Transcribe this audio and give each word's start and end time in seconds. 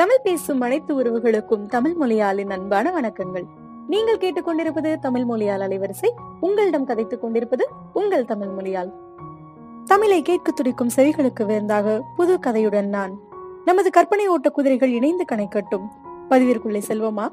தமிழ் 0.00 0.20
பேசும் 0.22 0.60
அனைத்து 0.60 1.02
உறவுகளுக்கும் 1.02 1.66
தமிழ் 1.66 1.96
மொழியாளின் 2.00 2.50
அன்பான 2.50 3.00
வணக்கங்கள். 3.00 3.44
நீங்கள் 3.86 4.16
கேட்டுக்கொண்டிருப்பது 4.16 4.98
தமிழ் 4.98 5.24
மொழியால் 5.24 5.60
அலைவரிசை. 5.60 6.10
உங்களிடம் 6.40 6.86
கதைத்துக் 6.86 7.20
கொண்டிருப்பது 7.20 7.68
உங்கள் 7.92 8.24
தமிழ் 8.24 8.48
மொழியால். 8.48 8.94
தமிழை 9.84 10.22
கேட்க 10.22 10.50
துடிக்கும் 10.50 10.90
செவிகளுக்கு 10.96 11.46
விருந்தாக 11.46 12.04
புது 12.16 12.38
கதையுடன் 12.38 12.86
நான். 12.86 13.18
நமது 13.64 13.90
கற்பனை 13.90 14.26
ஓட்ட 14.26 14.50
குதிரைகள் 14.50 14.90
இணைந்து 14.90 15.24
கணைக்கட்டும். 15.32 15.88
பதிவிற்குள்ளே 16.28 16.82
செல்வோமா? 16.88 17.28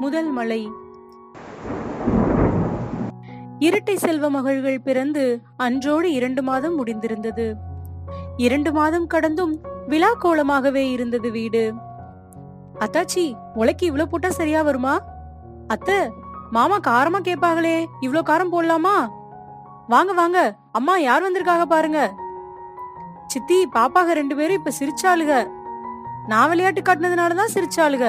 முதல் 0.00 0.30
மலை. 0.30 0.68
இரட்டை 3.58 3.96
செல்வ 3.96 4.30
மகள்கள் 4.30 4.80
பிறந்து 4.80 5.40
அன்றோடு 5.56 6.12
இரண்டு 6.12 6.42
மாதம் 6.42 6.86
முடிந்திருந்தது. 6.86 7.54
இரண்டு 8.38 8.72
மாதம் 8.72 9.06
கடந்தும் 9.06 9.54
விழா 9.86 10.10
கோலமாகவே 10.14 10.90
இருந்தது 10.90 11.30
வீடு. 11.30 11.62
அத்தாச்சி 12.78 13.36
உலக்கி 13.54 13.84
இவ்ளோ 13.86 14.04
போட்டா 14.04 14.30
சரியா 14.30 14.62
வருமா? 14.62 14.94
அத்த 15.68 16.10
மாமா 16.50 16.76
காரமா 16.78 17.18
கேட்பாங்களே 17.18 17.86
இவ்ளோ 18.00 18.20
காரம் 18.20 18.52
போடலாமா? 18.52 18.96
வாங்க 19.88 20.12
வாங்க 20.12 20.38
அம்மா 20.72 20.96
யார் 20.98 21.22
வந்திருக்காக 21.22 21.64
பாருங்க. 21.64 22.00
சித்தி 23.26 23.68
பாப்பாக 23.74 24.12
ரெண்டு 24.12 24.36
பேரும் 24.36 24.56
இப்ப 24.56 24.70
சிரிச்சாளுக. 24.70 25.32
நான் 26.26 26.48
விளையாட்டு 26.48 26.82
காட்டினதுனாலதான் 26.82 27.54
சிரிச்சாளுக. 27.54 28.04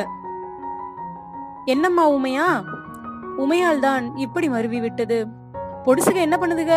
என்னம்மா 1.66 2.06
உமையா? 2.10 2.48
உமையால் 3.38 3.80
தான் 3.80 4.16
இப்படி 4.16 4.50
மருவி 4.50 4.80
விட்டது. 4.80 5.20
பொடிசுக 5.86 6.18
என்ன 6.20 6.38
பண்ணுதுக? 6.38 6.74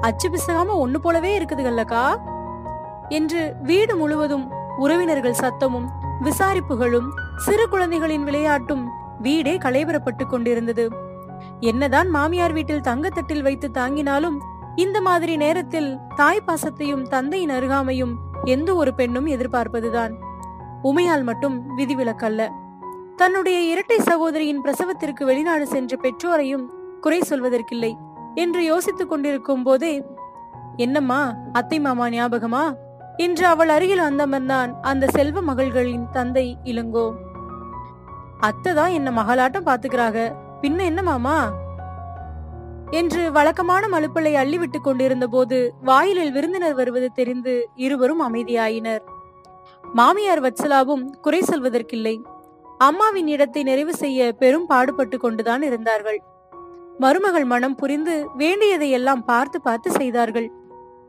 அச்சு 0.00 0.30
பிசகாம 0.30 0.76
ஒண்ணு 0.76 0.98
போலவே 0.98 1.32
இருக்குதுகல்லக்கா. 1.38 2.04
என்று 3.08 3.54
வீடு 3.62 3.96
முழுவதும் 3.96 4.50
உறவினர்கள் 4.78 5.40
சத்தமும் 5.42 5.88
விசாரிப்புகளும் 6.22 7.08
சிறு 7.36 7.68
குழந்தைகளின் 7.68 8.24
விளையாட்டும் 8.24 8.84
வீடே 9.18 9.58
களைபரப்பட்டு 9.58 10.26
கொண்டிருந்தது. 10.26 10.88
என்னதான் 11.60 12.08
மாமியார் 12.08 12.52
வீட்டில் 12.52 12.80
தங்கத்தட்டில் 12.80 13.42
வைத்து 13.42 13.70
தாங்கினாலும் 13.74 14.38
இந்த 14.76 15.00
மாதிரி 15.00 15.36
நேரத்தில் 15.36 15.98
தாய் 16.16 16.42
பாசத்தையும் 16.46 17.02
தந்தையின் 17.02 17.50
அருகாமையும் 17.50 18.14
எந்த 18.44 18.74
ஒரு 18.74 18.94
பெண்ணும் 18.94 19.26
எதிர்பார்ப்பதுதான். 19.26 20.12
உமையால் 20.82 21.22
மட்டும் 21.22 21.78
விதிவிலக்கல்ல. 21.78 22.48
தன்னுடைய 23.16 23.60
இரட்டை 23.60 23.98
சகோதரியின் 23.98 24.62
பிரசவத்திற்கு 24.64 25.24
வெளிநாடு 25.24 25.66
சென்ற 25.66 25.96
பெற்றோரையும் 25.96 26.70
குறை 27.00 27.20
சொல்வதற்கில்லை 27.28 27.94
என்று 28.34 28.64
யோசித்துக் 28.64 29.08
கொண்டிருக்கும் 29.08 29.62
போதே 29.62 30.04
என்னம்மா 30.76 31.34
அத்தை 31.52 31.80
மாமா 31.80 32.06
ஞாபகமா? 32.06 32.74
இன்று 33.16 33.46
அவள் 33.46 33.68
அருகில் 33.68 34.00
வந்தமர்ந்தான் 34.00 34.80
அந்த 34.80 35.06
செல்வ 35.06 35.42
மகள்களின் 35.42 36.10
தந்தை 36.12 36.58
இளங்கோ. 36.64 37.14
அத்தை 38.38 38.74
தான் 38.74 38.90
என்ன 38.90 39.10
மகளாட்டம் 39.10 39.66
பாத்துக்கிறாங்க 39.66 40.32
பின்ன 40.60 40.82
என்ன 40.84 41.02
மாமா? 41.02 41.52
என்று 42.90 43.32
வழக்கமான 43.32 43.88
மழுப்பலை 43.88 44.34
அள்ளிவிட்டுக் 44.34 44.84
கொண்டிருந்த 44.84 45.26
போது 45.26 45.74
வாயிலில் 45.82 46.32
விருந்தினர் 46.32 46.74
வருவது 46.74 47.12
தெரிந்து 47.12 47.68
இருவரும் 47.74 48.34
அமைதியாயினர். 48.34 49.02
மாமியார் 49.94 50.42
வத்சலாவும் 50.42 51.04
குறை 51.20 51.40
சொல்வதற்கில்லை. 51.40 52.22
அம்மாவின் 52.78 53.26
இடத்தை 53.26 53.62
நிறைவு 53.62 53.94
செய்ய 53.96 54.32
பெரும் 54.32 54.66
பாடுபட்டு 54.66 55.18
கொண்டுதான் 55.18 55.62
இருந்தார்கள். 55.62 56.22
மருமகள் 56.98 57.44
மனம் 57.44 57.74
புரிந்து 57.74 58.28
வேண்டியதை 58.34 58.90
எல்லாம் 58.90 59.24
பார்த்து 59.24 59.60
பார்த்து 59.60 59.90
செய்தார்கள். 59.90 60.52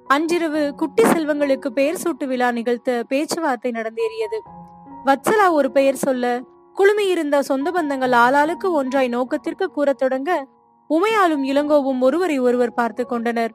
அன்றிரவு 0.08 0.74
குட்டி 0.76 1.04
செல்வங்களுக்கு 1.04 1.68
பெயர் 1.68 2.02
சூட்டு 2.04 2.26
விழா 2.26 2.52
நிகழ்த்த 2.52 3.04
பேச்சுவார்த்தை 3.08 3.72
நடந்தேறியது. 3.72 4.38
வத்சலா 5.06 5.52
ஒரு 5.52 5.72
பெயர் 5.72 5.96
சொல்ல 5.96 6.42
குழுமியிருந்த 6.76 7.40
சொந்த 7.40 7.72
பந்தங்கள் 7.72 8.14
ஆளாளுக்கு 8.16 8.72
ஒன்றாய் 8.72 9.08
நோக்கத்திற்கு 9.08 9.72
கூறத் 9.72 9.98
தொடங்க 9.98 10.48
உமையாலும் 10.90 11.44
இளங்கோவும் 11.44 12.00
ஒருவரை 12.00 12.38
ஒருவர் 12.40 12.74
பார்த்து 12.74 13.06
கொண்டனர். 13.06 13.54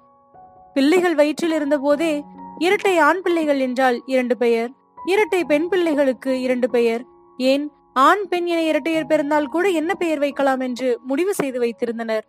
பிள்ளைகள் 0.75 1.15
வயிற்றில் 1.15 1.53
இருந்த 1.53 1.79
போதே 1.79 2.23
இரட்டை 2.59 2.99
ஆண் 2.99 3.23
பிள்ளைகள் 3.23 3.61
என்றால் 3.61 4.03
இரண்டு 4.07 4.37
பெயர் 4.37 4.71
இரட்டை 5.07 5.45
பெண் 5.45 5.69
பிள்ளைகளுக்கு 5.69 6.41
இரண்டு 6.41 6.71
பெயர். 6.71 7.05
ஏன் 7.37 7.71
ஆண் 7.95 8.27
பெண் 8.29 8.45
என 8.45 8.63
இரட்டையர் 8.63 9.07
பிறந்தால் 9.07 9.49
கூட 9.49 9.69
என்ன 9.69 9.95
பெயர் 9.95 10.19
வைக்கலாம் 10.19 10.61
என்று 10.61 10.99
முடிவு 11.05 11.35
செய்து 11.35 11.61
வைத்திருந்தனர். 11.61 12.27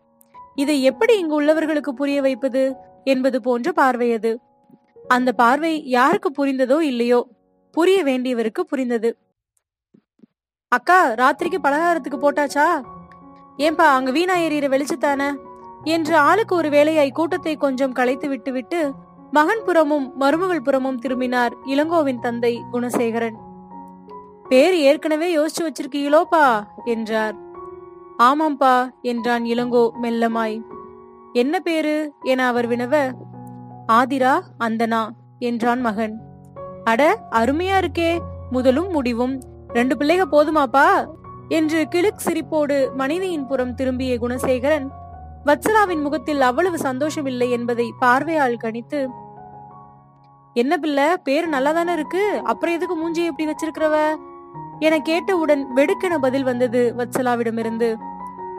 இதை 0.56 0.84
எப்படி 0.84 1.20
இங்கு 1.20 1.42
உள்ளவர்களுக்கு 1.42 1.92
புரிய 1.96 2.22
வைப்பது? 2.22 2.64
என்பது 3.04 3.42
போன்ற 3.42 3.72
பார்வையது 3.72 4.40
அந்த 5.08 5.32
பார்வை 5.32 5.84
யாருக்கு 5.86 6.32
புரிந்ததோ 6.32 6.80
இல்லையோ 6.80 7.28
புரிய 7.72 8.04
வேண்டியவருக்கு 8.04 8.60
புரிந்தது. 8.60 9.18
அக்கா 10.68 11.14
ராத்திரிக்கு 11.14 11.60
பலகாரத்துக்கு 11.64 12.20
போட்டாச்சா? 12.22 12.82
ஏன்பா 13.58 13.86
அங்க 13.86 14.12
வீணா 14.12 14.36
எறிகிற 14.36 14.68
வெளிச்சத்தானே? 14.70 15.36
என்று 15.84 16.18
ஆளுக்கு 16.18 16.56
ஒரு 16.56 16.70
வேலையாய் 16.70 17.12
கூட்டத்தை 17.12 17.56
கொஞ்சம் 17.56 17.92
களைத்து 17.92 18.30
விட்டுவிட்டு 18.30 18.94
மகன் 19.32 19.64
புறமும் 19.64 20.12
மருமகள் 20.16 20.62
புறமும் 20.62 21.00
திரும்பினார் 21.00 21.54
இளங்கோவின் 21.66 22.20
தந்தை 22.20 22.64
குணசேகரன். 22.72 23.38
பேர் 24.48 24.74
ஏற்கனவே 24.74 25.38
யோசிச்சு 25.38 25.62
வச்சிருக்கீங்களோப்பா 25.62 26.64
என்றார். 26.86 27.36
ஆமாம்பா 28.18 28.92
என்றான் 29.02 29.44
இளங்கோ 29.44 29.92
மெல்லமாய். 30.02 30.71
என்ன 31.34 31.60
பேரு? 31.60 32.14
என 32.22 32.48
அவர் 32.48 32.70
வினவ 32.70 33.12
ஆதிரா 33.88 34.42
அந்தனா 34.60 35.10
என்றான் 35.40 35.82
மகன். 35.82 36.22
அட 36.84 37.28
அருமையா 37.32 37.86
இருக்கே. 37.86 38.20
முதலும் 38.50 38.90
முடிவும். 38.90 39.40
ரெண்டு 39.68 39.96
பிள்ளைக 39.96 40.22
போதுமாப்பா? 40.32 41.06
என்று 41.48 41.88
கிளுக் 41.92 42.20
சிரிப்போடு 42.26 42.94
மனைவியின் 42.94 43.48
புறம் 43.48 43.76
திரும்பிய 43.76 44.18
குணசேகரன் 44.20 44.88
வத்சலாவின் 45.46 46.02
முகத்தில் 46.02 46.42
அவ்வளவு 46.42 46.78
சந்தோஷமில்லை 46.78 47.50
என்பதை 47.50 47.94
பார்வையால் 48.00 48.58
கணித்து 48.64 49.08
என்ன 50.54 50.78
பிள்ளை 50.78 51.18
பேரு 51.18 51.50
நல்லாதானே 51.50 51.94
இருக்கு? 51.94 52.42
அப்புறம் 52.44 52.76
எதுக்கு 52.76 52.96
மூஞ்சி 52.96 53.26
எப்படி 53.26 53.52
வச்சிருக்கிறவ? 53.52 54.16
என 54.80 55.00
கேட்டவுடன் 55.00 55.68
வெடுக்கென 55.76 56.18
பதில் 56.22 56.44
வந்தது 56.44 56.94
வத்சலாவிடமிருந்து 56.98 57.96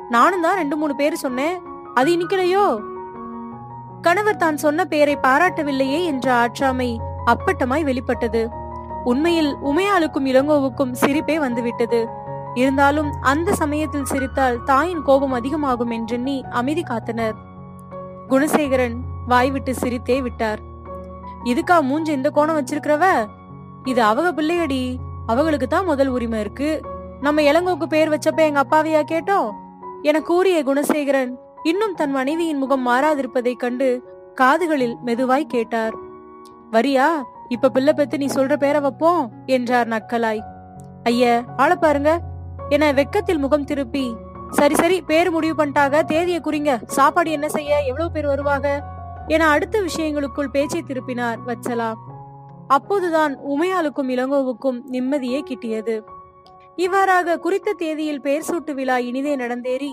நானும் 0.08 0.40
தான் 0.40 0.56
ரெண்டு 0.56 0.76
மூணு 0.76 0.96
பேர் 0.96 1.14
சொன்னேன். 1.14 1.70
அது 1.94 2.16
இனிக்கலையோ? 2.16 2.78
கணவர் 4.00 4.36
தான் 4.36 4.56
சொன்ன 4.56 4.84
பெயரை 4.84 5.18
பாராட்டவில்லையே 5.22 6.04
என்ற 6.04 6.32
ஆற்றாமை 6.32 6.96
அப்பட்டமாய் 7.26 7.84
வெளிப்பட்டது. 7.84 8.48
உண்மையில் 9.04 9.56
உமையாளுக்கும் 9.64 10.26
இளங்கோவுக்கும் 10.26 10.94
சிரிப்பே 11.00 11.36
வந்துவிட்டது. 11.36 12.08
இருந்தாலும் 12.54 13.12
அந்த 13.20 13.54
சமயத்தில் 13.54 14.04
சிரித்தால் 14.04 14.62
தாயின் 14.62 15.02
கோபம் 15.02 15.32
அதிகமாகும் 15.32 15.90
என்றெண்ணி 15.90 16.44
அமைதி 16.50 16.82
காத்தனர். 16.82 17.34
குணசேகரன் 18.28 18.96
வாய்விட்டு 19.26 19.74
சிரித்தே 19.74 20.22
விட்டார். 20.22 20.58
இதுக்கா 21.44 21.80
மூஞ்ச 21.80 22.08
இந்த 22.08 22.30
கோணம் 22.30 22.64
வச்சிருக்கிறவ? 22.64 23.26
இது 23.84 24.02
அவக 24.02 24.32
பிள்ளையடி. 24.32 24.96
அவங்களுக்கு 25.26 25.66
தான் 25.66 25.84
முதல் 25.84 26.08
உரிமை 26.08 26.40
இருக்கு. 26.40 26.80
நம்ம 27.20 27.40
இளங்கோக்கு 27.40 27.84
பேர் 27.84 28.08
வச்சப்ப 28.08 28.36
எங்க 28.36 28.64
அப்பாவையா 28.70 29.02
கேட்டோம்? 29.12 29.50
என 30.02 30.20
கூறிய 30.20 30.64
குணசேகரன் 30.64 31.41
இன்னும் 31.62 31.94
தன் 31.94 32.10
மனைவியின் 32.10 32.58
முகம் 32.58 32.86
மாறாதிருப்பதைக் 32.86 33.62
கண்டு 33.64 33.88
காதுகளில் 34.34 34.96
மெதுவாய் 35.04 35.52
கேட்டார். 35.54 35.94
வரியா 36.72 37.06
இப்ப 37.48 37.68
பிள்ளை 37.68 37.92
பெத்து 37.92 38.18
நீ 38.18 38.26
சொல்ற 38.26 38.56
பேரை 38.56 38.80
வைப்போம் 38.80 39.30
என்றார் 39.46 39.88
நக்கலாய். 39.88 40.40
ஐய 41.02 41.42
ஆள 41.56 41.74
பாருங்க. 41.74 42.20
என 42.68 42.92
வெக்கத்தில் 42.92 43.38
முகம் 43.38 43.64
திருப்பி 43.64 44.14
சரி 44.50 44.74
சரி 44.74 45.02
பேர் 45.02 45.30
முடிவு 45.30 45.54
பண்ணிட்டாக 45.58 46.02
தேதியை 46.02 46.40
குறிங்க. 46.44 46.72
சாப்பாடு 46.86 47.30
என்ன 47.30 47.48
செய்ய 47.48 47.82
எவ்வளவு 47.82 48.12
பேர் 48.12 48.26
வருவாங்க 48.26 48.68
என 49.26 49.48
அடுத்த 49.48 49.80
விஷயங்களுக்குள் 49.80 50.50
பேச்சை 50.50 50.82
திருப்பினார் 50.82 51.38
வச்சலா 51.46 51.92
அப்போதுதான் 52.68 53.32
உமையாளுக்கும் 53.48 54.10
இளங்கோவுக்கும் 54.14 54.78
நிம்மதியே 54.84 55.42
கிட்டியது. 55.50 55.96
இவ்வாறாக 56.76 57.38
குறித்த 57.38 57.72
தேதியில் 57.72 58.20
பெயர் 58.20 58.48
சூட்டு 58.50 58.72
விழா 58.74 58.98
இனிதே 58.98 59.36
நடந்தேறி 59.36 59.92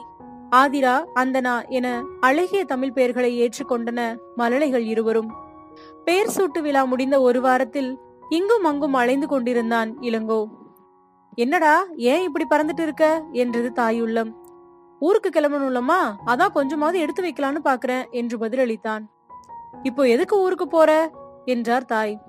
ஆதிரா 0.51 1.06
அந்தனா 1.16 1.68
என 1.68 2.04
அழகிய 2.19 2.66
தமிழ் 2.66 2.92
பெயர்களை 2.92 3.31
ஏற்றுக்கொண்டன 3.42 4.18
மலலைகள் 4.38 4.86
இருவரும். 4.86 5.31
பெயர் 6.06 6.31
சூட்டு 6.36 6.62
விழா 6.62 6.84
முடிந்த 6.84 7.22
ஒரு 7.22 7.42
வாரத்தில் 7.42 7.98
இங்கும் 8.30 8.63
அங்கும் 8.63 8.94
அலைந்து 8.94 9.28
கொண்டிருந்தான் 9.28 9.98
இளங்கோ. 10.00 10.46
என்னடா 11.36 11.86
ஏன் 11.96 12.22
இப்படி 12.22 12.46
பறந்துட்டு 12.50 12.81
இருக்க? 12.81 13.24
என்றது 13.31 13.72
தாயுள்ளம். 13.72 14.36
ஊருக்கு 15.00 15.30
கிளம்பணும்லம்மா 15.30 16.00
அதான் 16.25 16.52
கொஞ்சமாவது 16.52 17.00
எடுத்து 17.00 17.24
வைக்கலான்னு 17.24 17.57
பாக்குறேன் 17.63 18.10
என்று 18.10 18.38
பதிலளித்தான். 18.38 19.04
இப்போ 19.84 20.07
எதுக்கு 20.07 20.40
ஊருக்கு 20.40 20.68
போற? 20.68 21.12
என்றார் 21.45 21.86
தாய். 21.86 22.22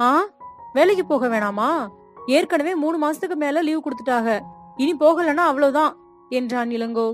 ஆ 0.00 0.24
வேலைக்கு 0.72 1.06
போக 1.06 1.28
வேணாமா? 1.28 1.86
ஏற்கனவே 2.26 2.74
மூணு 2.74 3.10
மாசத்துக்கு 3.10 3.34
மேல 3.34 3.62
லீவ் 3.62 3.82
கொடுத்துட்டாக 3.84 4.40
இனி 4.76 4.94
போகலன்னா 4.94 5.44
அவ்வளவுதான் 5.50 5.96
என்றான் 6.28 6.68
இளங்கோ. 6.68 7.12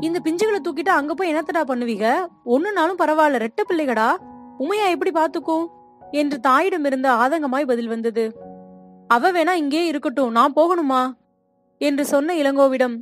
இந்த 0.00 0.18
பிஞ்சுகளை 0.24 0.58
தூக்கிட்டு 0.60 0.88
அங்க 0.88 1.14
போய் 1.14 1.34
என்னத்தடா 1.34 1.62
பண்ணுவீங்க? 1.62 2.06
ஒண்ணுனாலும் 2.46 3.00
பரவாயில்ல 3.00 3.40
ரெட்ட 3.44 3.60
பிள்ளைகடா. 3.68 4.08
உமையா 4.58 4.86
எப்படி 4.88 5.10
பாத்துக்கும்? 5.10 5.66
என்று 6.10 6.40
தாயிடம் 6.40 6.84
இருந்த 6.84 7.12
ஆதங்கமாய் 7.12 7.66
பதில் 7.66 7.88
வந்தது. 7.88 8.24
அவ 9.08 9.32
வேணா 9.32 9.52
இங்கே 9.52 9.86
இருக்கட்டும் 9.86 10.30
நான் 10.30 10.52
போகணுமா? 10.56 11.12
என்று 11.78 12.04
சொன்ன 12.04 12.34
இளங்கோவிடம். 12.34 12.96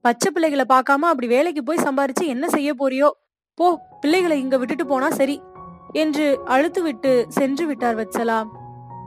பச்சை 0.00 0.30
பிள்ளைகளை 0.30 0.64
பார்க்காம 0.68 1.08
அப்படி 1.10 1.26
வேலைக்கு 1.26 1.62
போய் 1.62 1.84
சம்பாரிச்சு 1.84 2.26
என்ன 2.26 2.48
செய்ய 2.48 2.74
போறியோ? 2.74 3.10
போ 3.54 3.80
பிள்ளைகளை 4.00 4.40
இங்க 4.40 4.56
விட்டுட்டு 4.58 4.86
போனா 4.86 5.10
சரி 5.10 5.40
என்று 5.92 6.40
அழுத்துவிட்டு 6.46 7.24
சென்று 7.28 7.66
விட்டார் 7.66 7.96
வச்சலா 7.96 8.38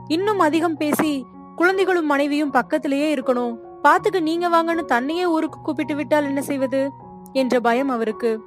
இன்னும் 0.08 0.38
அதிகம் 0.38 0.76
பேசி 0.76 1.24
குழந்தைகளும் 1.56 2.06
மனைவியும் 2.06 2.50
பக்கத்திலேயே 2.50 3.14
இருக்கணும். 3.14 3.54
பாத்துக்க 3.82 4.20
நீங்க 4.20 4.48
வாங்கன்னு 4.48 4.84
தன்னையே 4.84 5.26
ஊருக்கு 5.26 5.58
கூப்பிட்டு 5.62 5.94
விட்டால் 5.94 6.24
என்ன 6.24 6.42
செய்வது? 6.42 6.90
என்ற 7.32 7.60
பயம் 7.60 7.88
அவருக்கு. 7.88 8.40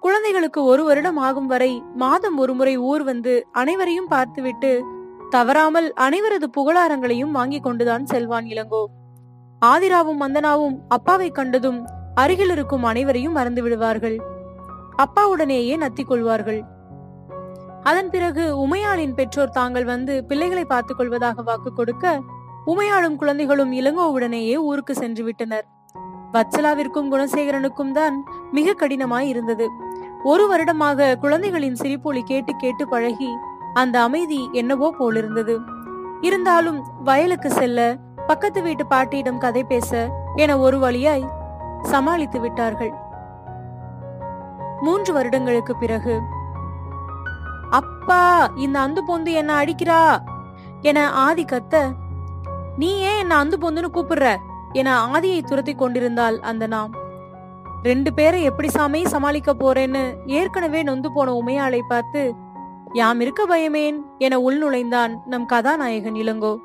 குழந்தைகளுக்கு 0.00 0.64
ஒரு 0.64 0.84
வருடம் 0.84 1.16
ஆகும் 1.16 1.46
வரை 1.46 1.82
மாதம் 1.94 2.38
ஒருமுறை 2.38 2.76
ஊர் 2.76 3.02
வந்து 3.02 3.46
அனைவரையும் 3.52 4.08
பார்த்துவிட்டு 4.08 4.84
தவறாமல் 5.30 5.92
அனைவரது 6.00 6.44
புகழாரங்களையும் 6.56 7.30
வாங்கி 7.30 7.60
கொண்டுதான் 7.60 8.06
செல்வான் 8.06 8.44
இளங்கோ. 8.44 8.84
ஆதிராவும் 9.66 10.20
மந்தனாவும் 10.20 10.76
அப்பாவை 10.88 11.30
கண்டதும் 11.30 11.86
அருகில் 12.14 12.50
இருக்கும் 12.50 12.84
அனைவரையும் 12.84 13.32
மறந்து 13.32 13.62
விடுவார்கள். 13.62 14.20
அப்பாவுடனேயே 14.96 15.76
நத்திக் 15.76 16.06
கொள்வார்கள். 16.06 16.62
அதன் 17.82 18.10
பிறகு 18.10 18.68
உமையாளின் 18.68 19.14
பெற்றோர் 19.14 19.50
தாங்கள் 19.50 19.84
வந்து 19.84 20.24
பிள்ளைகளை 20.24 20.64
பார்த்துக் 20.64 20.96
கொள்வதாக 20.96 21.42
வாக்கு 21.42 21.72
கொடுக்க 21.72 22.22
உமையாளும் 22.66 23.16
குழந்தைகளும் 23.16 23.72
இளங்கோவுடனேயே 23.72 24.54
ஊருக்கு 24.54 24.94
சென்று 24.94 25.24
விட்டனர். 25.24 25.66
வத்சலாவிற்கும் 26.34 27.10
குணசேகரனுக்கும் 27.12 27.92
தான் 27.92 28.14
மிக 28.50 28.74
கடினமாய் 28.80 29.28
இருந்தது. 29.32 29.66
ஒரு 30.22 30.48
வருடமாக 30.48 31.16
குழந்தைகளின் 31.16 31.80
சிரிப்பொலி 31.82 32.22
கேட்டு 32.22 32.52
கேட்டு 32.56 32.88
பழகி 32.88 33.30
அந்த 33.74 34.02
அமைதி 34.02 34.48
என்னவோ 34.52 34.94
போலிருந்தது. 34.98 35.54
இருந்தாலும் 36.20 36.78
வயலுக்கு 37.04 37.50
செல்ல 37.50 37.96
பக்கத்து 38.26 38.62
வீட்டு 38.62 38.86
பாட்டியிடம் 38.86 39.38
கதை 39.38 39.64
பேச 39.64 40.10
என 40.36 40.58
ஒரு 40.58 40.78
வழியாய் 40.78 41.24
சமாளித்து 41.82 42.40
விட்டார்கள். 42.40 42.92
மூன்று 44.80 45.12
வருடங்களுக்கு 45.12 45.76
பிறகு 45.76 46.14
அப்பா 47.70 48.22
இந்த 48.54 48.76
அந்து 48.86 49.02
பொந்து 49.08 49.32
என்ன 49.32 49.64
அடிக்கிறா? 49.64 50.00
என 50.80 51.10
ஆதி 51.10 51.44
கத்த 51.44 51.74
நீ 52.76 52.88
ஏன் 53.10 53.18
என்ன 53.18 53.44
அந்து 53.44 53.56
பொந்துன்னு 53.62 53.90
கூப்பிடுற? 53.94 54.26
என 54.72 55.06
ஆதியை 55.06 55.42
துரத்தி 55.42 55.74
கொண்டிருந்தால் 55.74 56.40
அந்த 56.40 56.66
நாம். 56.66 56.92
ரெண்டு 57.82 58.12
பேரை 58.12 58.42
எப்படி 58.42 58.70
சாமி 58.70 59.06
சமாளிக்க 59.06 59.54
போறேன்னு 59.54 60.16
ஏற்கனவே 60.26 60.82
நொந்து 60.82 61.12
போன 61.12 61.32
உமையாளை 61.32 61.80
பார்த்து 61.88 62.34
யாம் 62.92 63.20
இருக்க 63.20 63.46
பயமேன்? 63.48 63.96
என 64.18 64.38
உள்நுழைந்தான் 64.38 65.14
நம் 65.26 65.46
கதாநாயகன் 65.46 66.14
இளங்கோ. 66.14 66.56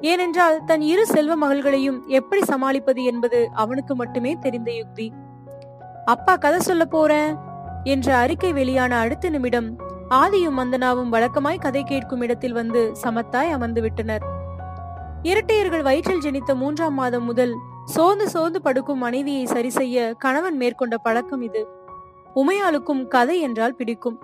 ஏனென்றால் 0.00 0.64
தன் 0.64 0.80
இரு 0.80 1.06
செல்வ 1.06 1.34
மகள்களையும் 1.36 2.06
எப்படி 2.06 2.44
சமாளிப்பது 2.44 3.04
என்பது 3.04 3.50
அவனுக்கு 3.52 3.94
மட்டுமே 3.94 4.36
தெரிந்த 4.36 4.72
யுக்தி. 4.72 5.12
அப்பா 6.04 6.36
கதை 6.36 6.60
சொல்ல 6.60 6.84
போறேன் 6.84 7.36
என்ற 7.84 8.16
அறிக்கை 8.16 8.52
வெளியான 8.52 8.96
அடுத்த 8.96 9.28
நிமிடம் 9.28 9.76
ஆதியும் 10.10 10.58
மந்தனாவும் 10.58 11.12
வழக்கமாய் 11.12 11.60
கதை 11.60 11.84
கேட்கும் 11.84 12.20
இடத்தில் 12.20 12.52
வந்து 12.52 12.92
சமத்தாய் 13.02 13.50
அமர்ந்து 13.50 13.80
விட்டனர். 13.80 14.33
இரட்டையர்கள் 15.30 15.84
வயிற்றில் 15.86 16.22
ஜனித்த 16.24 16.52
மூன்றாம் 16.54 16.96
மாதம் 17.00 17.24
முதல் 17.24 17.52
சோர்ந்து 17.94 18.26
சோர்ந்து 18.32 18.58
படுக்கும் 18.62 19.00
மனைவியை 19.04 19.44
சரி 19.52 19.70
செய்ய 19.70 20.14
கணவன் 20.18 20.56
மேற்கொண்ட 20.56 20.94
பழக்கம் 20.96 21.42
இது. 21.42 21.62
உமையாளுக்கும் 22.36 23.02
கதை 23.08 23.36
என்றால் 23.40 23.76
பிடிக்கும். 23.76 24.16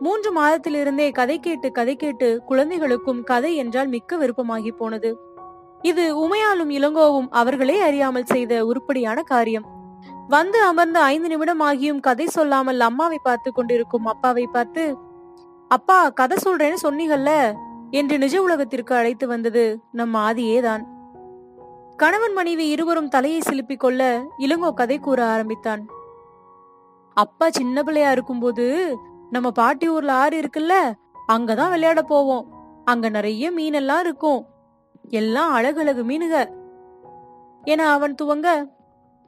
மூன்று 0.00 0.30
மாதத்திலிருந்தே 0.38 1.06
கதை 1.12 1.36
கேட்டு 1.40 1.68
கதை 1.72 1.94
கேட்டு 1.96 2.28
குழந்தைகளுக்கும் 2.46 3.20
கதை 3.22 3.52
என்றால் 3.56 3.88
மிக்க 3.88 4.16
விருப்பமாகி 4.16 4.72
போனது. 4.72 5.10
இது 5.82 6.04
உமையாலும் 6.24 6.72
இளங்கோவும் 6.78 7.28
அவர்களே 7.40 7.78
அறியாமல் 7.80 8.30
செய்த 8.34 8.52
உருப்படியான 8.66 9.18
காரியம். 9.32 9.66
வந்து 10.28 10.58
அமர்ந்த 10.62 10.98
ஐந்து 11.12 11.28
நிமிடம் 11.28 11.62
ஆகியும் 11.62 12.00
கதை 12.00 12.26
சொல்லாமல் 12.26 12.80
அம்மாவை 12.80 13.18
பார்த்து 13.22 13.50
கொண்டிருக்கும் 13.52 14.06
அப்பாவை 14.06 14.46
பார்த்து 14.46 14.84
அப்பா 15.70 15.98
கதை 16.20 16.36
சொல்றேன்னு 16.46 16.78
சொன்னீங்கல்ல 16.86 17.30
என்று 17.98 18.16
நிஜ 18.18 18.34
உலகத்திற்கு 18.42 18.92
அழைத்து 18.94 19.26
வந்தது 19.26 19.62
நம் 19.92 20.14
ஆதியேதான் 20.14 20.84
கணவன் 21.96 22.32
மனைவி 22.32 22.64
இருவரும் 22.68 23.08
தலையை 23.08 23.40
சிலுப்பிக் 23.40 23.82
கொள்ள 23.84 24.00
இளங்கோ 24.38 24.70
கதை 24.70 24.96
கூற 24.98 25.20
ஆரம்பித்தான். 25.24 25.82
அப்பா 27.16 27.46
சின்ன 27.50 27.82
பிள்ளையா 27.82 28.10
இருக்கும்போது 28.10 28.64
நம்ம 29.30 29.50
பாட்டி 29.50 29.86
ஊர்ல 29.88 30.12
ஆறு 30.12 30.36
இருக்குல்ல 30.40 30.74
அங்கதான் 31.28 31.70
விளையாட 31.70 32.02
போவோம். 32.02 32.44
அங்க 32.84 33.08
நிறைய 33.08 33.50
மீனெல்லாம் 33.50 34.00
இருக்கும். 34.00 34.40
எல்லாம் 35.20 35.52
அழகழகு 35.52 36.02
மீனுக 36.04 36.36
என 37.64 37.86
அவன் 37.90 38.14
துவங்க 38.22 38.48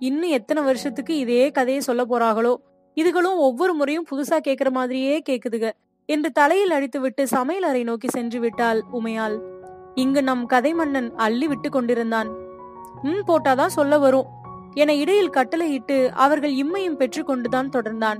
இன்னும் 0.00 0.34
எத்தனை 0.38 0.62
வருஷத்துக்கு 0.62 1.12
இதே 1.18 1.44
கதையை 1.50 1.82
சொல்ல 1.82 2.02
போறாங்களோ 2.04 2.54
இதுகளும் 2.96 3.42
ஒவ்வொரு 3.46 3.72
முறையும் 3.74 4.08
புதுசா 4.10 4.36
கேக்குற 4.48 4.70
மாதிரியே 4.70 5.14
கேக்குதுக. 5.28 5.66
என்று 6.06 6.30
தலையில் 6.30 6.70
அடித்துவிட்டு 6.70 7.22
சமையல் 7.22 7.62
அறை 7.62 7.82
நோக்கி 7.82 8.08
சென்று 8.08 8.40
விட்டாள் 8.40 8.84
உமையாள். 8.92 9.40
இங்கு 9.94 10.22
நம் 10.22 10.46
கதை 10.46 10.74
மன்னன் 10.74 11.14
அள்ளி 11.14 11.46
விட்டு 11.46 11.70
கொண்டிருந்தான். 11.70 12.28
ம் 13.02 13.22
போட்டாதான் 13.26 13.66
சொல்ல 13.66 13.98
வரும் 13.98 14.26
என 14.74 14.94
இடையில் 14.94 15.30
கட்டளையிட்டு 15.30 16.12
அவர்கள் 16.12 16.52
இம்மையும் 16.52 16.98
பெற்றுக்கொண்டுதான் 16.98 17.70
தொடர்ந்தான். 17.72 18.18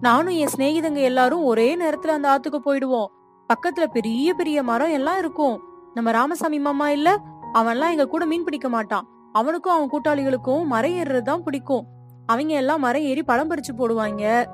நானும் 0.00 0.34
என் 0.34 0.48
சிநேகிதங்க 0.56 1.02
எல்லாரும் 1.02 1.44
ஒரே 1.44 1.76
நேரத்துல 1.76 2.06
அந்த 2.06 2.40
ஆத்துக்கு 2.40 2.58
போயிடுவோம். 2.64 3.06
பக்கத்துல 3.48 3.86
பெரிய 3.92 4.34
பெரிய 4.34 4.62
மரம் 4.62 4.90
எல்லாம் 4.90 5.18
இருக்கும். 5.18 5.60
நம்ம 5.94 6.10
ராமசாமி 6.10 6.58
மாமா 6.58 6.90
இல்ல 6.90 7.20
அவன்லாம் 7.54 7.90
எங்க 7.90 8.06
கூட 8.06 8.26
மீன் 8.26 8.44
பிடிக்க 8.44 8.68
மாட்டான். 8.68 9.08
அவனுக்கும் 9.32 9.72
அவன் 9.72 9.90
கூட்டாளிகளுக்கும் 9.90 10.64
மரம் 10.64 10.90
ஏறுறதுதான் 10.90 11.42
பிடிக்கும். 11.42 11.86
அவங்க 12.26 12.54
எல்லாம் 12.54 12.80
மரம் 12.80 13.02
ஏறி 13.02 13.22
பழம் 13.22 13.50
பறிச்சு 13.50 13.78
போடுவாங்க. 13.78 14.44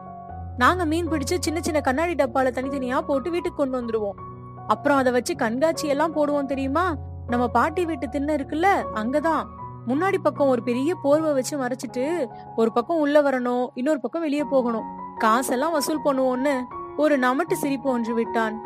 நாங்க 0.57 0.85
மீன் 0.85 1.09
பிடிச்சு 1.09 1.37
சின்ன 1.41 1.61
சின்ன 1.61 1.81
கண்ணாடி 1.81 2.15
டப்பால 2.15 2.51
தனித்தனியா 2.51 3.01
போட்டு 3.01 3.31
வீட்டுக்கு 3.31 3.69
கொண்டு 3.69 3.81
வந்துருவோம். 3.81 4.21
அப்புறம் 4.67 4.99
அதை 4.99 5.13
வச்சு 5.13 5.37
கண்காட்சி 5.37 5.89
எல்லாம் 5.89 6.15
போடுவோம் 6.15 6.45
தெரியுமா? 6.45 6.97
நம்ம 7.27 7.49
பாட்டி 7.49 7.85
வீட்டு 7.85 8.09
திண்ணை 8.09 8.35
இருக்குல்ல 8.35 8.67
அங்கதான். 8.95 9.45
முன்னாடி 9.89 10.15
பக்கம் 10.23 10.49
ஒரு 10.49 10.63
பெரிய 10.63 10.97
போர்வை 11.03 11.33
வச்சு 11.33 11.59
மறைச்சிட்டு 11.59 12.27
ஒரு 12.57 12.73
பக்கம் 12.73 12.99
உள்ள 12.99 13.23
வரணும் 13.23 13.67
இன்னொரு 13.75 14.01
பக்கம் 14.01 14.23
வெளியே 14.23 14.43
போகணும். 14.43 14.83
காசெல்லாம் 15.19 15.73
வசூல் 15.73 16.05
பண்ணுவோன்னு 16.05 16.63
ஒரு 16.97 17.19
நமட்டு 17.19 17.53
சிரிப்பு 17.53 17.91
ஒன்று 17.91 18.15
விட்டான். 18.15 18.61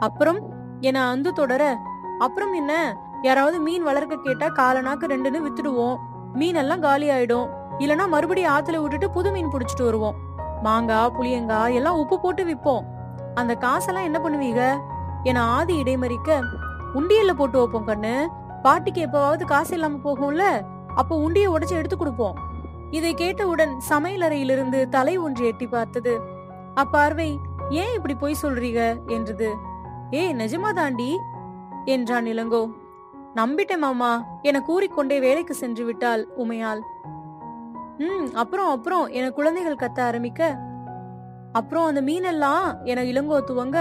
அப்புறம் 0.00 0.40
என 0.80 1.16
அந்து 1.16 1.32
தொடர 1.32 1.78
அப்புறம் 2.18 2.52
என்ன? 2.52 2.98
யாராவது 3.22 3.58
மீன் 3.58 3.82
வளர்க்க 3.82 4.16
கேட்டா 4.16 4.46
காலனாக்கு 4.46 5.04
ரெண்டுன்னு 5.06 5.48
வித்துடுவோம். 5.48 5.96
மீன் 6.32 6.54
எல்லாம் 6.54 6.80
காலி 6.80 7.08
ஆயிடும். 7.08 7.48
இல்லனா 7.78 8.08
மறுபடியும் 8.08 8.52
ஆத்துல 8.52 8.76
விட்டுட்டு 8.76 9.10
புது 9.10 9.30
மீன் 9.30 9.50
புடிச்சிட்டு 9.52 9.84
வருவோம். 9.84 10.26
மாங்காய் 10.62 11.12
புளியங்காய் 11.18 11.74
எல்லாம் 11.74 11.98
உப்பு 11.98 12.20
போட்டு 12.20 12.44
விற்போம் 12.44 12.84
அந்த 13.34 13.54
காசெல்லாம் 13.54 14.04
என்ன 14.04 14.18
பண்ணுவீங்க? 14.18 14.78
என 15.22 15.42
ஆதி 15.42 15.82
இடைமறிக்க 15.82 16.42
உண்டியல்ல 16.94 17.32
போட்டு 17.32 17.58
வைப்போம் 17.58 17.88
கண்ணு. 17.88 18.26
பாட்டிக்கு 18.62 19.06
எப்பவாவது 19.06 19.44
காசு 19.44 19.74
இல்லாம 19.74 19.96
போகும்ல? 19.96 20.42
அப்போ 20.94 21.16
உண்டிய 21.16 21.50
உடைச்சு 21.50 21.70
எடுத்து 21.70 21.96
கொடுப்போம். 21.96 22.38
இதை 22.90 23.14
கேட்டவுடன் 23.14 23.80
சமையலறையிலிருந்து 23.88 24.88
தலை 24.88 25.16
ஒன்று 25.16 25.46
எட்டி 25.46 25.66
பார்த்தது. 25.66 26.20
அப்பார்வை 26.74 27.36
ஏன் 27.70 27.94
இப்படி 27.94 28.14
பொய் 28.14 28.36
சொல்றீங்க? 28.42 29.06
என்றது. 29.06 29.54
ஏய் 30.10 30.34
நிஜமா 30.34 30.72
தாண்டி? 30.72 31.18
என்றான் 31.84 32.24
இளங்கோ. 32.24 32.70
நம்பிட்டேன் 33.34 33.78
மாமா 33.78 34.24
என 34.42 34.60
கூறிக்கொண்டே 34.60 35.20
வேலைக்கு 35.20 35.54
சென்று 35.54 35.84
விட்டாள் 35.84 36.28
உமையாள். 36.38 36.80
ம் 37.98 38.28
அப்புறம் 38.32 38.70
அப்புறம். 38.70 39.06
என 39.08 39.30
குழந்தைகள் 39.30 39.80
கத்த 39.80 40.00
ஆரம்பிக்க. 40.00 40.42
அப்புறம் 41.52 41.84
அந்த 41.84 42.00
மீனெல்லாம் 42.00 42.84
என 42.84 43.02
இளங்கோ 43.02 43.38
துவங்க 43.50 43.78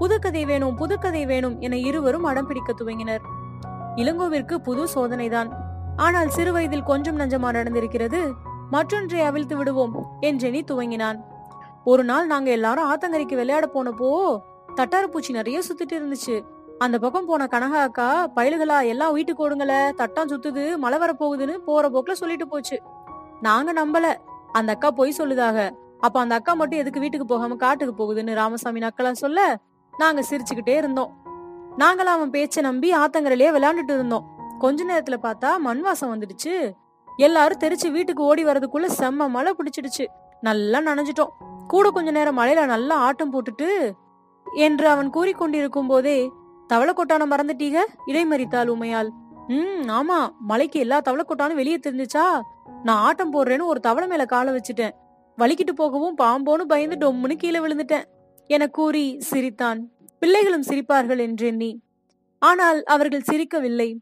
புதுக்கதை 0.00 0.46
வேணும் 0.46 0.76
புதுக்கதை 0.78 1.26
வேணும் 1.26 1.60
என 1.60 1.76
இருவரும் 1.76 2.24
அடம் 2.24 2.46
பிடிக்க 2.46 2.72
துவங்கினர். 2.72 3.24
இளங்கோவிற்கு 3.96 4.54
புது 4.54 4.84
சோதனைதான். 4.94 5.50
ஆனால் 5.96 6.28
சிறு 6.28 6.52
வயதில் 6.52 6.82
கொஞ்சம் 6.82 7.18
நஞ்சமா 7.18 7.48
நடந்திருக்கிறது 7.58 8.20
மற்றொன்றை 8.70 9.20
அவிழ்த்து 9.20 9.56
விடுவோம் 9.56 9.94
என்றெனி 10.20 10.60
துவங்கினான். 10.64 11.18
ஒரு 11.84 12.04
நாள் 12.04 12.26
நாங்க 12.26 12.50
எல்லாரும் 12.50 12.88
ஆத்தங்கரைக்கு 12.92 13.34
விளையாட 13.34 13.66
போனப்போ 13.74 14.10
தட்டாரப்பூச்சி 14.76 15.30
நிறைய 15.30 15.62
சுத்திட்டு 15.68 15.94
இருந்துச்சு. 15.98 16.36
அந்த 16.78 16.98
பக்கம் 16.98 17.26
போன 17.26 17.46
கனகா 17.50 17.80
அக்கா 17.86 18.28
பயலுகளா 18.36 18.86
எல்லாம் 18.86 19.12
வீட்டுக்கு 19.12 19.42
ஓடுங்கள 19.44 19.74
தட்டான் 20.00 20.30
சுத்துது 20.32 20.76
மழை 20.76 20.98
வரப்போகுதுன்னு 20.98 21.56
போற 21.64 21.88
போக்குல 21.88 22.12
சொல்லிட்டு 22.12 22.48
போச்சு. 22.48 22.82
நாங்க 23.40 23.72
நம்பல. 23.72 24.06
அந்த 24.52 24.72
அக்கா 24.72 24.90
பொய் 24.90 25.18
சொல்லுதாக 25.18 25.58
அப்ப 26.00 26.20
அந்த 26.20 26.34
அக்கா 26.34 26.54
மட்டும் 26.54 26.78
எதுக்கு 26.78 27.00
வீட்டுக்கு 27.00 27.26
போகாம 27.26 27.54
காட்டுக்கு 27.54 27.94
போகுதுன்னு 27.94 28.34
ராமசாமி 28.34 28.80
நக்கலா 28.80 29.12
சொல்ல 29.12 29.60
நாங்க 29.98 30.22
சிரிச்சுக்கிட்டே 30.30 30.76
இருந்தோம். 30.76 31.10
நாங்களாம் 31.78 32.18
அவன் 32.18 32.30
பேச்ச 32.30 32.60
நம்பி 32.60 32.94
ஆத்தங்கரையிலேயே 32.94 33.50
விளையாண்டுட்டு 33.50 33.94
இருந்தோம். 33.94 34.24
கொஞ்ச 34.58 34.84
நேரத்துல 34.84 35.16
பார்த்தா 35.22 35.56
மண் 35.58 35.80
வாசம் 35.80 36.12
வந்துடுச்சு. 36.14 36.74
எல்லாரும் 37.08 37.58
தெரிச்சு 37.58 37.90
வீட்டுக்கு 37.90 38.22
ஓடி 38.22 38.44
வர்றதுக்குள்ள 38.44 38.88
செம்ம 38.98 39.28
மழை 39.28 39.54
பிடிச்சிடுச்சு. 39.58 40.04
நல்லா 40.40 40.80
நனைஞ்சிட்டோம். 40.80 41.32
கூட 41.66 41.90
கொஞ்ச 41.90 42.10
நேரம் 42.10 42.38
மழையில 42.38 42.66
நல்லா 42.66 42.96
ஆட்டம் 42.96 43.32
போட்டுட்டு 43.32 43.68
என்று 44.46 44.88
அவன் 44.88 45.10
கூறிக்கொண்டிருக்கும் 45.10 45.88
போதே 45.88 46.30
தவளக்கொட்டான 46.72 47.26
மறந்துட்டீங்க? 47.30 47.78
இடைமறித்தாள் 48.06 48.66
உமையால் 48.66 49.10
ம் 49.48 49.86
ஆமா. 49.88 50.28
மலைக்கு 50.40 50.80
எல்லா 50.80 51.00
தவளக்கொட்டானும் 51.00 51.54
வெளியே 51.54 51.78
தெரிஞ்சுச்சா? 51.86 52.40
நான் 52.82 53.02
ஆட்டம் 53.02 53.32
போடுறேன்னு 53.32 53.64
ஒரு 53.64 53.80
தவளை 53.80 54.08
மேல 54.08 54.24
காலை 54.24 54.54
வச்சுட்டேன். 54.54 54.94
வலிக்கிட்டு 55.38 55.72
போகவும் 55.74 56.18
பாம்போன்னு 56.18 56.64
பயந்து 56.66 56.96
டொம்முன்னு 56.96 57.32
கீழே 57.32 57.58
விழுந்துட்டேன். 57.58 58.04
என 58.46 58.66
கூறி 58.68 59.20
சிரித்தான். 59.20 59.88
பிள்ளைகளும் 60.18 60.62
சிரிப்பார்கள் 60.62 61.18
என்றெண்ணி 61.18 61.80
ஆனால் 62.38 62.82
அவர்கள் 62.82 63.26
சிரிக்கவில்லை. 63.32 63.98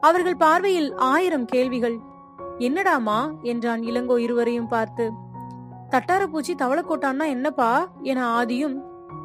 அவர்கள் 0.00 0.36
பார்வையில் 0.36 0.94
ஆயிரம் 0.94 1.44
கேள்விகள். 1.44 1.98
என்னடாமா 2.58 3.42
என்றான் 3.42 3.80
இளங்கோ 3.80 4.18
இருவரையும் 4.18 4.68
பார்த்து. 4.68 5.10
தட்டாரப்பூச்சி 5.90 6.54
தவளக்கோட்டான்னா 6.58 7.26
என்னப்பா? 7.26 7.92
என 8.02 8.42
ஆதியும். 8.42 8.76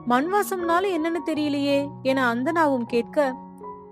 மண்வாசம்னால 0.10 0.84
என்னன்னு 0.98 1.22
தெரியலையே? 1.26 1.88
என 2.02 2.34
அந்தனாவும் 2.34 2.86
கேட்க. 2.88 3.36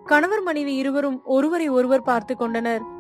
கணவர் 0.04 0.42
மனைவி 0.42 0.76
இருவரும் 0.76 1.22
ஒருவரை 1.24 1.70
ஒருவர் 1.70 2.02
பார்த்து 2.02 2.38
கொண்டனர். 2.38 2.93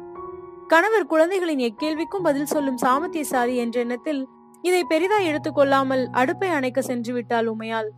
கணவர் 0.73 1.09
குழந்தைகளின் 1.09 1.59
எக்கேள்விக்கும் 1.67 2.23
பதில் 2.27 2.49
சொல்லும் 2.51 2.77
சாமத்தியசாரி 2.83 3.55
என்ற 3.63 3.75
எண்ணத்தில் 3.81 4.21
இதை 4.61 4.79
பெரிதா 4.91 5.17
எடுத்துக்கொள்ளாமல் 5.29 6.03
அடுப்பை 6.21 6.49
அணைக்க 6.57 6.79
சென்று 6.81 7.11
விட்டாள் 7.13 7.47
உமையால். 7.51 7.89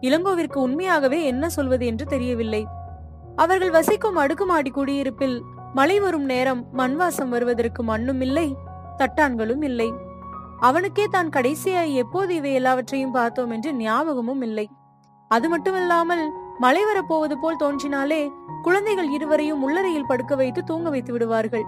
இளங்கோவிற்கு 0.00 0.58
உண்மையாகவே 0.66 1.18
என்ன 1.30 1.48
சொல்வது 1.48 1.84
என்று 1.86 2.04
தெரியவில்லை. 2.12 2.60
அவர்கள் 3.36 3.72
வசிக்கும் 3.76 4.20
அடுக்குமாடி 4.22 4.70
குடியிருப்பில் 4.76 5.36
மழை 5.78 5.96
வரும் 6.04 6.26
நேரம் 6.32 6.60
மண்வாசம் 6.80 7.32
வருவதற்கு 7.34 7.84
மண்ணும் 7.90 8.20
இல்லை 8.26 8.46
தட்டான்களும் 9.00 9.64
இல்லை. 9.70 9.88
அவனுக்கே 10.68 11.06
தான் 11.16 11.32
கடைசியாய் 11.36 11.98
எப்போது 12.02 12.34
இவை 12.34 12.52
எல்லாவற்றையும் 12.60 13.16
பார்த்தோம் 13.18 13.54
என்று 13.56 13.72
ஞாபகமும் 13.80 14.44
இல்லை. 14.48 14.66
அது 15.30 15.48
மட்டுமல்லாமல் 15.54 16.24
மழை 16.58 16.84
வரப்போவது 16.90 17.36
போல் 17.40 17.60
தோன்றினாலே 17.64 18.22
குழந்தைகள் 18.62 19.10
இருவரையும் 19.16 19.64
உள்ளறையில் 19.66 20.08
படுக்க 20.12 20.34
வைத்து 20.42 20.60
தூங்க 20.64 20.88
வைத்து 20.94 21.12
விடுவார்கள். 21.12 21.66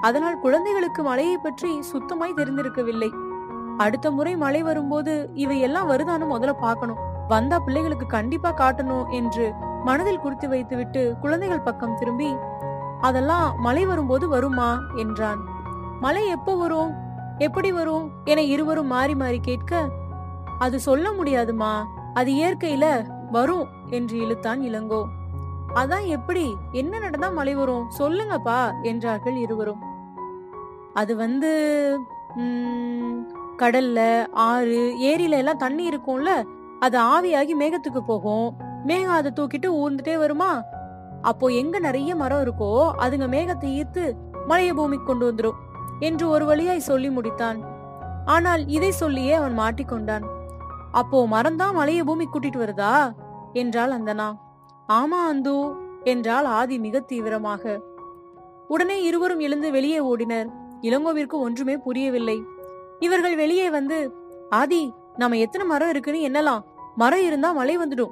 அதனால் 0.00 0.38
குழந்தைகளுக்கு 0.38 1.02
மழையை 1.02 1.38
பற்றி 1.38 1.82
சுத்தமாய் 1.92 2.36
தெரிந்திருக்கவில்லை. 2.36 3.10
அடுத்த 3.76 4.10
முறை 4.10 4.36
மழை 4.36 4.62
வரும்போது 4.62 5.30
இவை 5.34 5.60
எல்லாம் 5.60 5.90
வருதான்னு 5.90 6.26
முதல்ல 6.32 6.52
பார்க்கணும். 6.52 6.96
வந்தா 7.28 7.58
பிள்ளைகளுக்கு 7.58 8.06
கண்டிப்பா 8.06 8.52
காட்டணும் 8.52 9.10
என்று 9.10 9.52
மனதில் 9.84 10.18
குறித்து 10.18 10.48
வைத்துவிட்டு 10.48 11.14
குழந்தைகள் 11.20 11.60
பக்கம் 11.60 11.96
திரும்பி 11.96 12.34
அதெல்லாம் 13.00 13.60
மழை 13.60 13.86
வரும்போது 13.86 14.28
வருமா? 14.28 14.80
என்றான். 14.96 15.38
மழை 16.00 16.28
எப்போ 16.28 16.56
வரும்? 16.56 16.94
எப்படி 17.38 17.72
வரும்? 17.72 18.10
என 18.24 18.42
இருவரும் 18.42 18.86
மாறி 18.86 19.14
மாறி 19.14 19.40
கேட்க 19.40 19.88
அது 20.58 20.80
சொல்ல 20.80 21.10
முடியாதுமா. 21.10 21.84
அது 22.14 22.32
இயற்கையில 22.32 23.08
வரும் 23.30 23.68
என்று 23.90 24.18
இழுத்தான் 24.18 24.60
இளங்கோ. 24.60 25.04
அதான் 25.74 26.06
எப்படி? 26.06 26.56
என்ன 26.72 26.98
நடந்தா 26.98 27.28
மழை 27.28 27.54
வரும்? 27.54 27.90
சொல்லுங்கப்பா 27.98 28.72
என்றார்கள் 28.82 29.36
இருவரும். 29.36 29.87
அது 30.94 31.12
வந்து 31.16 31.50
கடல்ல 33.62 34.00
ஆறு 34.46 34.80
ஏரியில 35.10 35.38
எல்லாம் 35.42 35.62
தண்ணி 35.64 35.84
இருக்கும்ல 35.90 36.32
அது 36.86 36.96
ஆவியாகி 37.14 37.54
மேகத்துக்கு 37.62 38.00
போகும். 38.10 38.48
மேகம் 38.88 39.16
அதை 39.16 39.30
தூக்கிட்டு 39.38 39.68
ஊர்ந்துட்டே 39.82 40.14
வருமா? 40.18 40.50
அப்போ 41.22 41.46
எங்க 41.60 41.76
நிறைய 41.78 42.10
மரம் 42.16 42.42
இருக்கோ 42.44 42.70
அதுங்க 43.04 43.26
மேகத்தை 43.34 43.70
ஈர்த்து 43.78 44.04
மழைய 44.50 44.72
பூமிக்கு 44.74 45.08
கொண்டு 45.08 45.24
வந்துடும் 45.28 45.58
என்று 46.00 46.24
ஒரு 46.28 46.44
வழியாய் 46.50 46.88
சொல்லி 46.90 47.08
முடித்தான். 47.08 47.58
ஆனால் 48.34 48.62
இதை 48.76 48.90
சொல்லியே 48.92 49.32
அவன் 49.40 49.58
மாட்டிக்கொண்டான். 49.62 50.26
அப்போ 50.92 51.18
மரம்தான் 51.34 51.76
மலைய 51.78 52.02
பூமி 52.04 52.26
கூட்டிட்டு 52.26 52.62
வருதா? 52.62 52.94
என்றாள் 53.52 53.94
அந்தனா 53.98 54.28
ஆமா 54.88 55.20
அந்து 55.30 55.56
என்றாள் 56.04 56.46
ஆதி 56.58 56.78
மிக 56.78 57.00
தீவிரமாக. 57.00 57.78
உடனே 58.68 58.96
இருவரும் 59.02 59.42
எழுந்து 59.46 59.68
வெளியே 59.70 60.00
ஓடினர். 60.10 60.48
இளங்கோவிற்கு 60.80 61.34
ஒன்றுமே 61.34 61.76
புரியவில்லை. 61.76 62.42
இவர்கள் 62.98 63.36
வெளியே 63.36 63.70
வந்து 63.70 64.12
ஆதி 64.50 64.92
நாம 65.16 65.36
எத்தனை 65.36 65.66
மரம் 65.66 65.88
இருக்குன்னு 65.88 66.20
என்னலாம் 66.20 66.62
மரம் 66.94 67.22
இருந்தா 67.22 67.52
மழை 67.52 67.78
வந்துடும். 67.78 68.10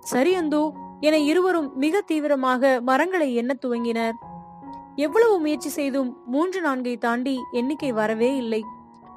சரி 0.00 0.38
அந்து 0.38 0.70
என 1.00 1.18
இருவரும் 1.18 1.76
மிக 1.76 2.00
தீவிரமாக 2.00 2.80
மரங்களை 2.82 3.34
எண்ணத் 3.34 3.64
துவங்கினர். 3.64 4.12
எவ்வளவு 4.94 5.40
முயற்சி 5.40 5.68
செய்தும் 5.68 6.16
மூன்று 6.26 6.60
நான்கை 6.60 6.98
தாண்டி 6.98 7.38
எண்ணிக்கை 7.52 7.92
வரவே 7.92 8.36
இல்லை. 8.36 8.64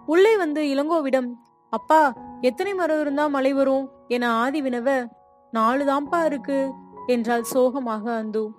உள்ளே 0.06 0.38
வந்து 0.38 0.64
இளங்கோவிடம் 0.64 1.34
அப்பா 1.70 2.14
எத்தனை 2.42 2.74
மரம் 2.74 3.02
இருந்தா 3.02 3.28
மழை 3.28 3.54
வரும்? 3.54 3.90
என 4.08 4.32
ஆதி 4.32 4.62
வினவ 4.62 5.08
நாலுதாம்ப்பா 5.54 6.26
இருக்கு 6.26 6.72
என்றால் 7.08 7.44
சோகமாக 7.44 8.24
அந்து. 8.24 8.50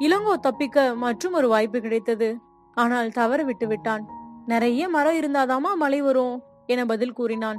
இளங்கோ 0.00 0.34
தப்பிக்க 0.34 0.94
மற்றும் 0.94 1.32
ஒரு 1.32 1.48
வாய்ப்பு 1.48 1.80
கிடைத்தது. 1.80 2.38
ஆனால் 2.82 3.10
தவற 3.18 3.40
விட்டு 3.48 3.66
விட்டான் 3.66 4.04
நிறைய 4.52 4.82
மரம் 4.94 5.18
இருந்தாதாமா 5.20 5.70
மழை 5.82 6.00
வரும் 6.00 6.36
என 6.72 6.84
பதில் 6.90 7.16
கூறினான். 7.18 7.58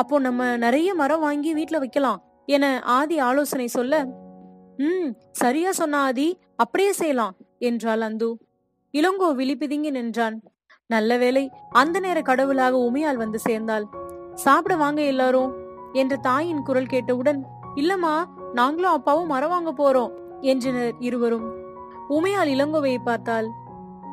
அப்போ 0.00 0.16
நம்ம 0.18 0.42
நிறைய 0.64 0.88
மரம் 1.00 1.24
வாங்கி 1.26 1.50
வீட்டுல 1.54 1.78
வைக்கலாம் 1.84 2.20
என 2.56 2.64
ஆதி 2.96 3.16
ஆலோசனை 3.28 3.66
சொல்ல 3.76 4.02
ம் 4.86 5.10
சரியா 5.40 5.70
சொன்ன 5.78 5.98
ஆதி 6.06 6.28
அப்படியே 6.62 6.92
செய்யலாம் 6.92 7.34
என்றாள் 7.68 8.02
அந்து. 8.06 8.28
இளங்கோ 8.94 9.28
விழிப்பிதுங்கி 9.40 9.90
நின்றான். 9.96 10.36
நல்ல 10.90 11.16
வேளை 11.16 11.44
அந்த 11.80 11.96
நேர 12.04 12.18
கடவுளாக 12.20 12.80
உமையால் 12.88 13.20
வந்து 13.22 13.38
சேர்ந்தாள். 13.38 13.84
சாப்பிட 14.44 14.74
வாங்க 14.76 15.00
எல்லாரும் 15.12 15.52
என்ற 15.92 16.14
தாயின் 16.28 16.64
குரல் 16.68 16.92
கேட்டவுடன் 16.92 17.40
இல்லம்மா 17.74 18.14
நாங்களும் 18.52 18.96
அப்பாவும் 18.96 19.30
மரம் 19.34 19.52
வாங்க 19.54 19.70
போறோம் 19.78 20.12
என்றனர் 20.52 20.96
இருவரும். 20.98 21.46
உமையால் 22.08 22.52
இளங்கோவை 22.54 22.94
பார்த்தாள். 23.04 23.48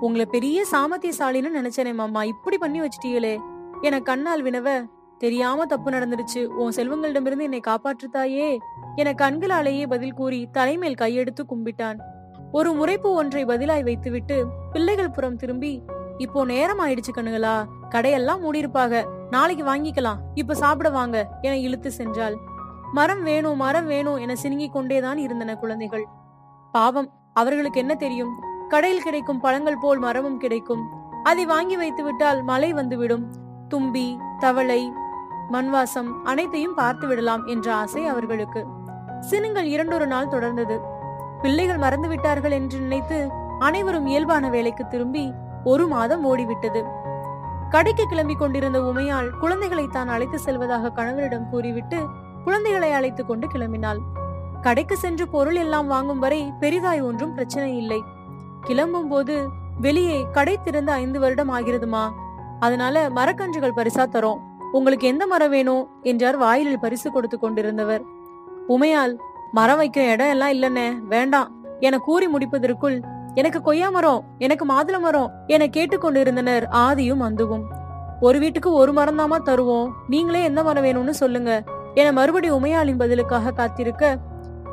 உங்களை 0.02 0.26
பெரிய 0.26 0.66
சாமர்த்தியசாலின்னு 0.72 1.50
நினைச்சேனே 1.56 1.94
மாமா. 1.94 2.24
இப்படி 2.24 2.58
பண்ணி 2.58 2.82
வச்சிட்டீங்களே. 2.82 3.40
என 3.82 4.00
கண்ணால் 4.00 4.44
வினவ 4.44 4.86
தெரியாம 5.18 5.66
தப்பு 5.66 5.92
நடந்துருச்சு. 5.92 6.46
உன் 6.46 6.74
செல்வங்களிடமிருந்து 6.76 7.40
என்னை 7.40 7.62
காப்பாற்றுத்தாயே. 7.68 8.58
என 8.96 9.12
கண்களாலேயே 9.12 9.88
பதில் 9.88 10.14
கூறி 10.14 10.48
தலைமேல் 10.52 10.94
கையெடுத்து 10.94 11.46
கும்பிட்டான். 11.50 12.00
ஒரு 12.52 12.72
முறைப்பு 12.72 13.02
ஒன்றை 13.02 13.46
பதிலாய் 13.46 13.84
வைத்துவிட்டு 13.84 14.46
பிள்ளைகள் 14.72 15.12
புறம் 15.12 15.36
திரும்பி 15.36 15.82
இப்போ 16.18 16.46
நேரம் 16.46 16.80
ஆயிடுச்சு 16.80 17.12
கண்ணுகளா. 17.16 17.66
கடையெல்லாம் 17.90 18.42
மூடியிருப்பாங்க 18.42 19.06
நாளைக்கு 19.30 19.66
வாங்கிக்கலாம். 19.66 20.18
இப்ப 20.34 20.54
சாப்பிட 20.54 20.90
வாங்க 20.90 21.28
என 21.42 21.58
இழுத்து 21.58 21.92
சென்றாள். 21.98 22.36
மரம் 22.94 23.24
வேணும் 23.24 23.58
மரம் 23.58 23.86
வேணும் 23.86 24.16
என 24.16 24.34
சினுங்கிக் 24.44 24.72
கொண்டேதான் 24.72 25.18
இருந்தன 25.18 25.56
குழந்தைகள். 25.56 26.06
பாவம் 26.72 27.12
அவர்களுக்கு 27.34 27.80
என்ன 27.80 27.96
தெரியும்? 27.96 28.51
கடையில் 28.72 29.06
கிடைக்கும் 29.06 29.40
பழங்கள் 29.40 29.82
போல் 29.82 30.00
மரமும் 30.00 30.38
கிடைக்கும். 30.38 30.84
அதை 31.24 31.44
வாங்கி 31.46 31.76
வைத்து 31.78 32.04
விட்டால் 32.04 32.40
மழை 32.44 32.74
வந்துவிடும். 32.74 33.26
தும்பி 33.68 34.08
தவளை 34.40 34.82
மண்வாசம் 35.52 36.10
அனைத்தையும் 36.24 36.76
பார்த்து 36.76 37.08
விடலாம் 37.08 37.44
என்ற 37.46 37.68
ஆசை 37.74 38.06
அவர்களுக்கு. 38.06 38.62
சினுங்கள் 39.20 39.66
இரண்டொரு 39.66 40.08
நாள் 40.08 40.28
தொடர்ந்தது. 40.28 40.78
பிள்ளைகள் 41.42 41.78
மறந்து 41.78 42.08
விட்டார்கள் 42.08 42.52
என்று 42.52 42.80
நினைத்து 42.80 43.20
அனைவரும் 43.60 44.08
இயல்பான 44.08 44.50
வேலைக்கு 44.50 44.86
திரும்பி 44.88 45.26
ஒரு 45.64 45.88
மாதம் 45.88 46.24
ஓடிவிட்டது. 46.32 46.82
கடைக்கு 47.70 48.06
கிளம்பிக் 48.06 48.42
கொண்டிருந்த 48.44 48.80
உமையால் 48.82 49.30
குழந்தைகளை 49.40 49.86
தான் 49.88 50.08
அழைத்து 50.08 50.40
செல்வதாக 50.40 50.94
கணவரிடம் 50.96 51.50
கூறிவிட்டு 51.50 52.00
குழந்தைகளை 52.44 52.92
அழைத்துக் 52.92 53.28
கொண்டு 53.28 53.48
கிளம்பினாள். 53.48 54.02
கடைக்கு 54.62 54.96
சென்று 54.98 55.28
பொருள் 55.28 55.56
எல்லாம் 55.56 55.88
வாங்கும் 55.88 56.20
வரை 56.20 56.42
பெரிதாய் 56.60 57.02
ஒன்றும் 57.02 57.34
பிரச்சனை 57.34 57.70
இல்லை. 57.78 58.02
கிளம்பும் 58.62 59.08
போது 59.08 59.48
வெளியே 59.82 60.26
கடை 60.32 60.60
திறந்து 60.64 60.92
ஐந்து 60.92 61.20
வருடம் 61.20 61.52
ஆகிறதுமா? 61.52 62.10
அதனால 62.60 63.10
மரக்கன்றுகள் 63.10 63.78
பரிசா 63.78 64.06
தரோம். 64.12 64.38
உங்களுக்கு 64.72 65.08
எந்த 65.08 65.28
மரம் 65.28 65.50
வேணும்? 65.50 65.88
என்றார் 66.02 66.38
வாயிலில் 66.38 66.80
பரிசு 66.80 67.12
கொடுத்து 67.12 67.38
கொண்டிருந்தவர். 67.42 68.02
உமையால் 68.70 69.18
மரம் 69.52 69.78
வைக்கும் 69.78 70.10
இடம் 70.10 70.28
எல்லாம் 70.28 70.50
இல்லைன்னே 70.50 70.98
வேண்டாம். 71.00 71.52
என 71.80 71.98
கூறி 71.98 72.28
முடிப்பதற்குள் 72.28 73.02
எனக்கு 73.34 73.62
கொய்யா 73.62 73.90
மரம் 73.90 74.24
எனக்கு 74.38 74.66
மாதுளை 74.66 75.00
மரம் 75.00 75.32
என 75.48 75.66
கேட்டுக்கொண்டிருந்தனர் 75.66 76.64
ஆதியும் 76.72 77.24
அந்துவும். 77.28 77.64
ஒரு 78.20 78.40
வீட்டுக்கு 78.40 78.72
ஒரு 78.72 78.94
மரம் 78.94 79.20
தாமா 79.20 79.38
தருவோம். 79.46 79.92
நீங்களே 80.08 80.44
எந்த 80.44 80.64
மரம் 80.64 80.84
வேணும்னு 80.84 81.10
சொல்லுங்க 81.10 81.64
என 81.94 82.12
மறுபடி 82.12 82.52
உமையாளின் 82.52 82.98
பதிலுக்காக 82.98 83.52
காத்திருக்க 83.52 84.18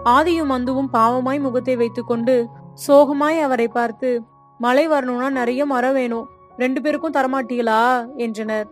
ஆதியும் 0.04 0.50
அந்துவும் 0.50 0.88
பாவமாய் 0.92 1.40
முகத்தை 1.40 1.76
வைத்துக்கொண்டு 1.76 2.48
சோகமாய் 2.86 3.40
அவரை 3.40 3.68
பார்த்து 3.68 4.22
மழை 4.58 4.86
வரணும்னா 4.86 5.30
நிறைய 5.30 5.66
மரம் 5.66 5.92
வேணும். 5.92 6.28
ரெண்டு 6.56 6.82
பேருக்கும் 6.82 7.12
தரமாட்டீங்களா? 7.12 8.06
என்றனர். 8.16 8.68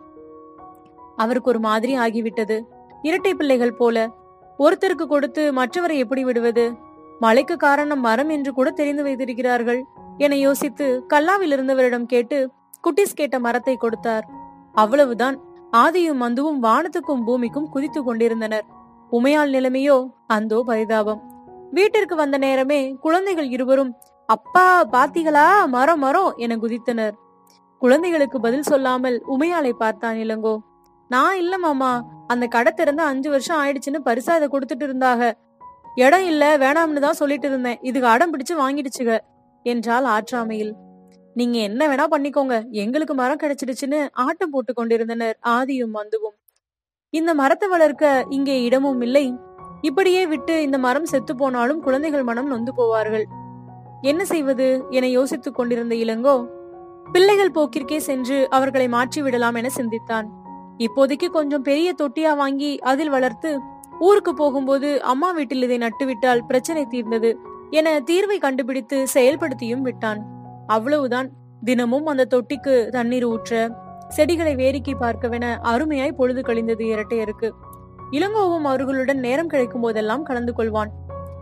அவருக்கு 1.16 1.50
ஒரு 1.50 1.60
மாதிரி 1.60 1.98
ஆகிவிட்டது. 1.98 2.60
இரட்டை 3.02 3.34
பிள்ளைகள் 3.34 3.74
போல. 3.74 4.10
ஒருத்தருக்கு 4.58 5.06
கொடுத்து 5.06 5.52
மற்றவரை 5.52 5.96
எப்படி 5.96 6.24
விடுவது? 6.24 6.74
மழைக்கு 7.18 7.56
காரணம் 7.56 8.00
மரம் 8.00 8.28
என்று 8.28 8.52
கூட 8.52 8.70
தெரிந்து 8.70 9.02
வைத்திருக்கிறார்கள். 9.02 9.82
என 10.18 10.36
யோசித்து 10.36 11.04
கல்லாவில் 11.08 11.54
இருந்தவரிடம் 11.56 12.02
கேட்டு 12.02 12.50
குட்டிஸ் 12.82 13.14
கேட்ட 13.14 13.38
மரத்தை 13.38 13.76
கொடுத்தார். 13.76 14.26
அவ்வளவுதான். 14.72 15.40
ஆதியும் 15.72 16.22
மந்துவும் 16.22 16.62
வானத்துக்கும் 16.62 17.24
பூமிக்கும் 17.24 17.68
குதித்து 17.68 18.02
கொண்டிருந்தனர். 18.02 18.64
உமையால் 19.12 19.52
நிலைமையோ 19.52 20.06
அந்தோ 20.26 20.62
பரிதாபம். 20.66 21.35
வீட்டிற்கு 21.72 22.14
வந்த 22.14 22.38
நேரமே 22.38 22.96
குழந்தைகள் 23.00 23.48
இருவரும் 23.48 23.94
அப்பா 24.26 24.84
பாத்தீங்களா 24.92 25.66
மரம் 25.66 25.98
மரம் 25.98 26.34
என 26.36 26.56
குதித்தனர். 26.56 27.14
குழந்தைகளுக்கு 27.78 28.40
பதில் 28.40 28.62
சொல்லாமல் 28.62 29.22
உமையாளை 29.28 29.70
பார்த்தான் 29.70 30.14
இளங்கோ. 30.14 30.58
நான் 31.08 31.36
இல்ல 31.36 31.58
மாமா. 31.58 32.02
அந்த 32.26 32.46
கடை 32.46 32.72
திறந்து 32.72 33.02
அஞ்சு 33.02 33.30
வருஷம் 33.30 33.58
ஆயிடுச்சுன்னு 33.62 34.00
பரிசா 34.04 34.36
இதை 34.36 34.48
கொடுத்துட்டு 34.52 34.82
இருந்தாக. 34.82 35.38
இடம் 35.94 36.24
இல்ல 36.24 36.58
வேணாம்னு 36.58 37.00
தான் 37.00 37.12
சொல்லிட்டு 37.12 37.46
இருந்தேன். 37.46 37.78
இதுக்கு 37.82 38.08
அடம் 38.08 38.32
பிடிச்சு 38.32 38.54
வாங்கிடுச்சுக 38.54 39.18
என்றால் 39.62 40.04
ஆற்றாமையில். 40.04 40.72
நீங்க 41.34 41.58
என்ன 41.58 41.88
வேணா 41.88 42.04
பண்ணிக்கோங்க. 42.10 42.68
எங்களுக்கு 42.72 43.14
மரம் 43.14 43.40
கிடைச்சிடுச்சுன்னு 43.42 44.08
ஆட்டம் 44.12 44.50
போட்டு 44.50 44.72
கொண்டிருந்தனர் 44.72 45.36
ஆதியும் 45.46 45.94
மந்துவும். 45.94 46.36
இந்த 47.10 47.34
மரத்தை 47.34 47.68
வளர்க்க 47.68 48.24
இங்கே 48.28 48.62
இடமும் 48.62 49.00
இல்லை. 49.00 49.32
இப்படியே 49.80 50.26
விட்டு 50.26 50.62
இந்த 50.62 50.78
மரம் 50.78 51.04
செத்து 51.04 51.36
போனாலும் 51.36 51.80
குழந்தைகள் 51.80 52.22
மனம் 52.22 52.46
நொந்து 52.46 52.72
போவார்கள். 52.76 53.24
என்ன 54.00 54.24
செய்வது 54.24 54.84
என 54.90 55.08
யோசித்துக் 55.08 55.54
கொண்டிருந்த 55.54 55.94
இளங்கோ 55.94 56.46
பிள்ளைகள் 57.12 57.50
போக்கிற்கே 57.50 57.96
சென்று 57.96 58.50
அவர்களை 58.50 58.88
மாற்றி 58.88 59.22
விடலாம் 59.22 59.54
என 59.54 59.68
சிந்தித்தான். 59.68 60.28
இப்போதைக்கு 60.78 61.26
கொஞ்சம் 61.30 61.62
பெரிய 61.62 61.94
தொட்டியா 62.02 62.36
வாங்கி 62.36 62.78
அதில் 62.78 63.08
வளர்த்து 63.08 63.60
ஊருக்கு 63.98 64.34
போகும்போது 64.34 65.02
அம்மா 65.02 65.30
வீட்டில் 65.30 65.62
இதை 65.62 65.78
நட்டுவிட்டால் 65.78 66.42
பிரச்சனை 66.46 66.84
தீர்ந்தது 66.84 67.38
என 67.70 68.00
தீர்வை 68.00 68.38
கண்டுபிடித்து 68.38 69.06
செயல்படுத்தியும் 69.14 69.80
விட்டான். 69.80 70.26
அவ்வளவுதான். 70.66 71.30
தினமும் 71.64 72.06
அந்த 72.06 72.26
தொட்டிக்கு 72.34 72.88
தண்ணீர் 72.88 73.26
ஊற்ற 73.26 73.68
செடிகளை 74.08 74.54
வேடிக்கை 74.54 74.94
பார்க்கவென 75.00 75.56
அருமையாய் 75.62 76.12
பொழுது 76.12 76.40
கழிந்தது 76.40 76.84
இரட்டையருக்கு. 76.84 77.50
இளங்கோவும் 78.10 78.64
அவர்களுடன் 78.64 79.18
நேரம் 79.18 79.46
கிடைக்கும் 79.46 79.80
போதெல்லாம் 79.80 80.22
கலந்து 80.22 80.52
கொள்வான். 80.56 80.88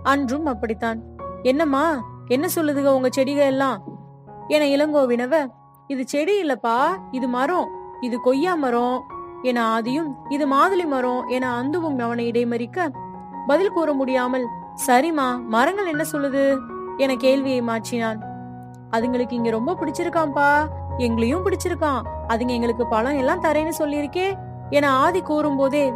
அன்றும் 0.02 0.47
அப்படித்தான். 0.47 1.02
என்னம்மா 1.42 2.02
என்ன 2.26 2.49
சொல்லுதுக 2.56 2.85
உங்க 2.85 3.09
செடிகள் 3.11 3.47
எல்லாம் 3.47 3.83
என 4.49 4.64
இளங்கோ 4.64 5.06
வினவ 5.06 5.47
இது 5.87 6.02
செடி 6.06 6.42
இல்லப்பா 6.42 6.87
இது 7.11 7.28
மரம் 7.28 7.68
இது 8.00 8.21
கொய்யா 8.21 8.54
மரம் 8.54 9.04
என 9.42 9.78
ஆதியும் 9.78 10.11
இது 10.28 10.47
மாதுளை 10.47 10.87
மரம் 10.87 11.26
என 11.26 11.62
அந்துவும் 11.62 11.99
அவனை 11.99 12.30
இடைமறிக்க 12.30 12.88
பதில் 13.47 13.71
கூற 13.71 13.92
முடியாமல் 13.92 14.47
சரிம்மா 14.87 15.47
மரங்கள் 15.47 15.87
என்ன 15.87 16.04
சொல்லுது? 16.12 16.59
என 16.97 17.14
கேள்வியை 17.14 17.62
மாற்றினான். 17.62 18.21
அதுங்களுக்கு 18.90 19.33
இங்க 19.33 19.50
ரொம்ப 19.50 19.76
பிடிச்சிருக்காம்பா 19.80 20.66
எங்களையும் 20.97 21.47
பிடிச்சிருக்கான் 21.47 22.02
அதுங்க 22.28 22.49
எங்களுக்கு 22.49 22.87
பழம் 22.87 23.18
எல்லாம் 23.18 23.42
தரேன்னு 23.42 23.73
சொல்லியிருக்கே 23.78 24.33
என 24.71 24.90
ஆதி 24.90 25.23
கூறும் 25.23 25.56
போதே 25.56 25.92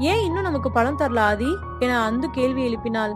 ஏன் 0.00 0.22
இன்னும் 0.24 0.42
நமக்கு 0.42 0.70
பழம் 0.70 0.98
தரல 0.98 1.18
ஆதி? 1.18 1.50
என 1.78 2.10
அந்து 2.10 2.26
கேள்வி 2.32 2.62
எழுப்பினாள். 2.62 3.12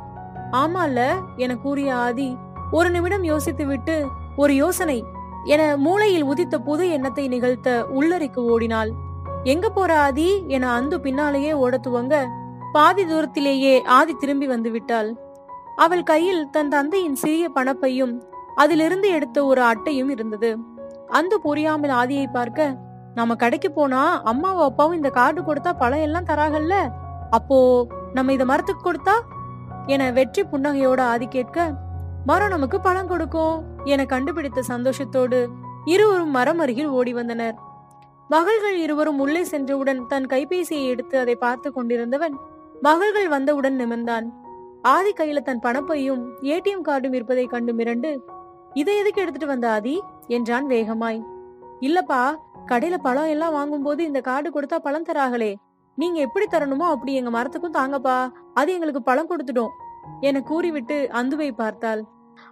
ஆமால 0.52 0.98
என 1.36 1.56
கூறிய 1.56 1.96
ஆதி 1.96 2.36
ஒரு 2.70 2.90
நிமிடம் 2.90 3.24
யோசித்து 3.24 3.66
விட்டு 3.66 4.06
ஒரு 4.36 4.54
யோசனை 4.54 5.04
என 5.44 5.76
மூளையில் 5.76 6.24
உதித்த 6.24 6.58
புது 6.58 6.90
எண்ணத்தை 6.90 7.28
நிகழ்த்த 7.28 7.86
உள்ளறைக்கு 7.94 8.38
ஓடினாள். 8.38 8.90
எங்க 9.44 9.68
போற 9.68 9.98
ஆதி? 9.98 10.44
என 10.48 10.80
அந்து 10.80 10.98
பின்னாலேயே 11.00 11.52
ஓட 11.52 11.80
துவங்க 11.86 12.26
பாதி 12.72 13.04
தூரத்திலேயே 13.06 13.82
ஆதி 13.82 14.14
திரும்பி 14.14 14.46
வந்து 14.46 14.70
விட்டாள். 14.70 15.10
அவள் 15.76 16.02
கையில் 16.02 16.50
தன் 16.50 16.68
தந்தையின் 16.68 17.14
சிறிய 17.14 17.50
பணப்பையும் 17.54 18.14
அதிலிருந்து 18.54 19.08
எடுத்த 19.08 19.44
ஒரு 19.44 19.62
அட்டையும் 19.62 20.10
இருந்தது. 20.10 20.56
அந்து 21.12 21.36
புரியாமல் 21.42 21.90
ஆதியை 21.90 22.26
பார்க்க 22.32 22.76
நம்ம 23.14 23.32
கடைக்கு 23.34 23.68
போனா 23.72 24.00
அம்மாவும் 24.22 24.66
அப்பாவும் 24.68 24.96
இந்த 24.96 25.10
கார்டு 25.10 25.40
கொடுத்தா 25.42 25.72
பழம் 25.78 26.04
எல்லாம் 26.06 26.28
தராகல்ல 26.30 26.74
அப்போ 27.30 27.58
நம்ம 28.12 28.32
இத 28.32 28.44
மரத்துக்கு 28.44 28.82
கொடுத்தா? 28.86 29.14
என 29.86 30.02
வெற்றி 30.12 30.42
புன்னகையோட 30.42 31.00
ஆதி 31.12 31.26
கேட்க 31.26 31.66
மரம் 32.24 32.48
நமக்கு 32.48 32.78
பழம் 32.80 33.08
கொடுக்கும் 33.08 33.56
என 33.84 34.04
கண்டுபிடித்த 34.04 34.60
சந்தோஷத்தோடு 34.68 35.38
இருவரும் 35.84 36.30
மரம் 36.30 36.58
அருகில் 36.58 36.92
ஓடி 36.98 37.12
வந்தனர். 37.12 37.56
மகள்கள் 38.30 38.76
இருவரும் 38.76 39.18
உள்ளே 39.18 39.42
சென்றவுடன் 39.44 40.00
தன் 40.06 40.26
கைபேசியை 40.26 40.84
எடுத்து 40.92 41.16
அதை 41.18 41.34
பார்த்து 41.34 41.70
கொண்டிருந்தவன் 41.72 42.36
மகள்கள் 42.80 43.28
வந்தவுடன் 43.28 43.76
நிமிர்ந்தான். 43.80 44.26
ஆதி 44.94 45.12
கையில 45.12 45.42
தன் 45.42 45.62
பணப்பையும் 45.62 46.22
ஏடிஎம் 46.54 46.86
கார்டும் 46.88 47.12
இருப்பதை 47.12 47.46
கண்டு 47.46 47.72
மிரண்டு 47.72 48.12
இதை 48.72 48.94
எதுக்கு 48.98 49.22
எடுத்துட்டு 49.22 49.46
வந்த 49.46 49.66
ஆதி? 49.70 49.94
என்றான் 50.26 50.66
வேகமாய். 50.66 51.20
இல்லப்பா 51.80 52.22
கடையில 52.66 52.96
பழம் 52.96 53.26
எல்லாம் 53.26 53.52
வாங்கும்போது 53.52 54.04
இந்த 54.04 54.20
கார்டு 54.20 54.48
கொடுத்தா 54.50 54.76
பழம் 54.76 55.04
தராங்களே. 55.04 55.54
நீங்க 55.98 56.20
எப்படி 56.20 56.46
தரணுமோ 56.50 56.86
அப்படி 56.94 57.14
எங்க 57.14 57.30
மரத்துக்கும் 57.30 57.78
தாங்கப்பா. 57.78 58.28
அது 58.54 58.72
எங்களுக்கு 58.72 59.02
பழம் 59.02 59.30
கொடுத்துடும். 59.30 59.72
என 60.20 60.40
கூறிவிட்டு 60.40 61.08
அந்துவை 61.12 61.50
பார்த்தாள். 61.52 62.02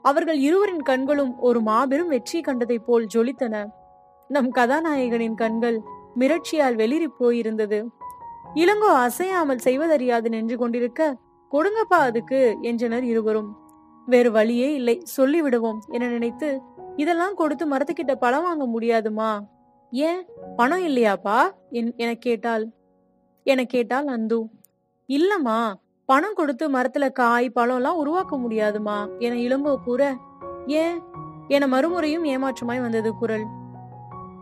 அவர்கள் 0.02 0.38
இருவரின் 0.38 0.82
கண்களும் 0.82 1.38
ஒரு 1.38 1.60
மாபெரும் 1.60 2.08
வெற்றி 2.08 2.40
கண்டதைப் 2.40 2.86
போல் 2.86 3.06
ஜொலித்தன. 3.14 3.64
நம் 4.28 4.50
கதாநாயகனின் 4.50 5.34
கண்கள் 5.34 5.78
மிரட்சியால் 6.18 6.76
வெளிரி 6.76 7.08
போயிருந்தது. 7.20 7.78
இளங்கோ 8.54 8.90
அசையாமல் 9.06 9.58
செய்வதறியாது 9.58 10.28
நின்று 10.28 10.56
கொண்டிருக்க. 10.56 11.16
கொடுங்கப்பா 11.52 11.98
அதுக்கு 12.08 12.58
என்றனர் 12.60 13.04
இருவரும். 13.04 13.50
வேறு 14.06 14.30
வழியே 14.30 14.74
இல்லை. 14.74 15.02
சொல்லிவிடுவோம் 15.16 15.80
என 15.86 16.06
நினைத்து 16.06 16.60
இதெல்லாம் 16.96 17.34
கொடுத்து 17.34 17.64
மரத்துக்கிட்ட 17.66 18.14
பழம் 18.14 18.42
வாங்க 18.42 18.64
முடியாதுமா? 18.64 19.30
ஏன்? 19.92 20.26
பணம் 20.56 20.80
இல்லையாப்பா? 20.80 21.50
என்- 21.72 21.96
என 21.96 22.14
கேட்டாள். 22.14 22.68
என 23.44 23.64
கேட்டாள் 23.64 24.04
அந்து. 24.04 24.48
இல்லம்மா 25.08 25.74
பணம் 26.06 26.34
கொடுத்து 26.34 26.70
மரத்துல 26.70 27.12
காய் 27.12 27.50
பழம் 27.50 27.76
எல்லாம் 27.76 27.96
உருவாக்க 27.96 28.36
முடியாதுமா 28.36 29.18
என 29.18 29.34
இளம்போ 29.34 29.76
கூற 29.84 30.16
ஏன்? 30.66 31.02
என 31.48 31.66
மறுமுறையும் 31.66 32.24
ஏமாற்றமாய் 32.24 32.80
வந்தது 32.80 33.14
குரல். 33.14 33.46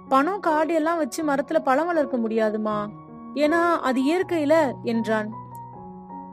பணம் 0.08 0.40
காடு 0.40 0.74
எல்லாம் 0.74 0.96
வச்சு 0.96 1.24
மரத்துல 1.24 1.58
பழம் 1.58 1.86
வளர்க்க 1.86 2.16
முடியாதுமா 2.16 2.88
ஏன்னா 3.34 3.76
அது 3.76 4.02
இயற்கையில 4.02 4.72
என்றான். 4.82 5.30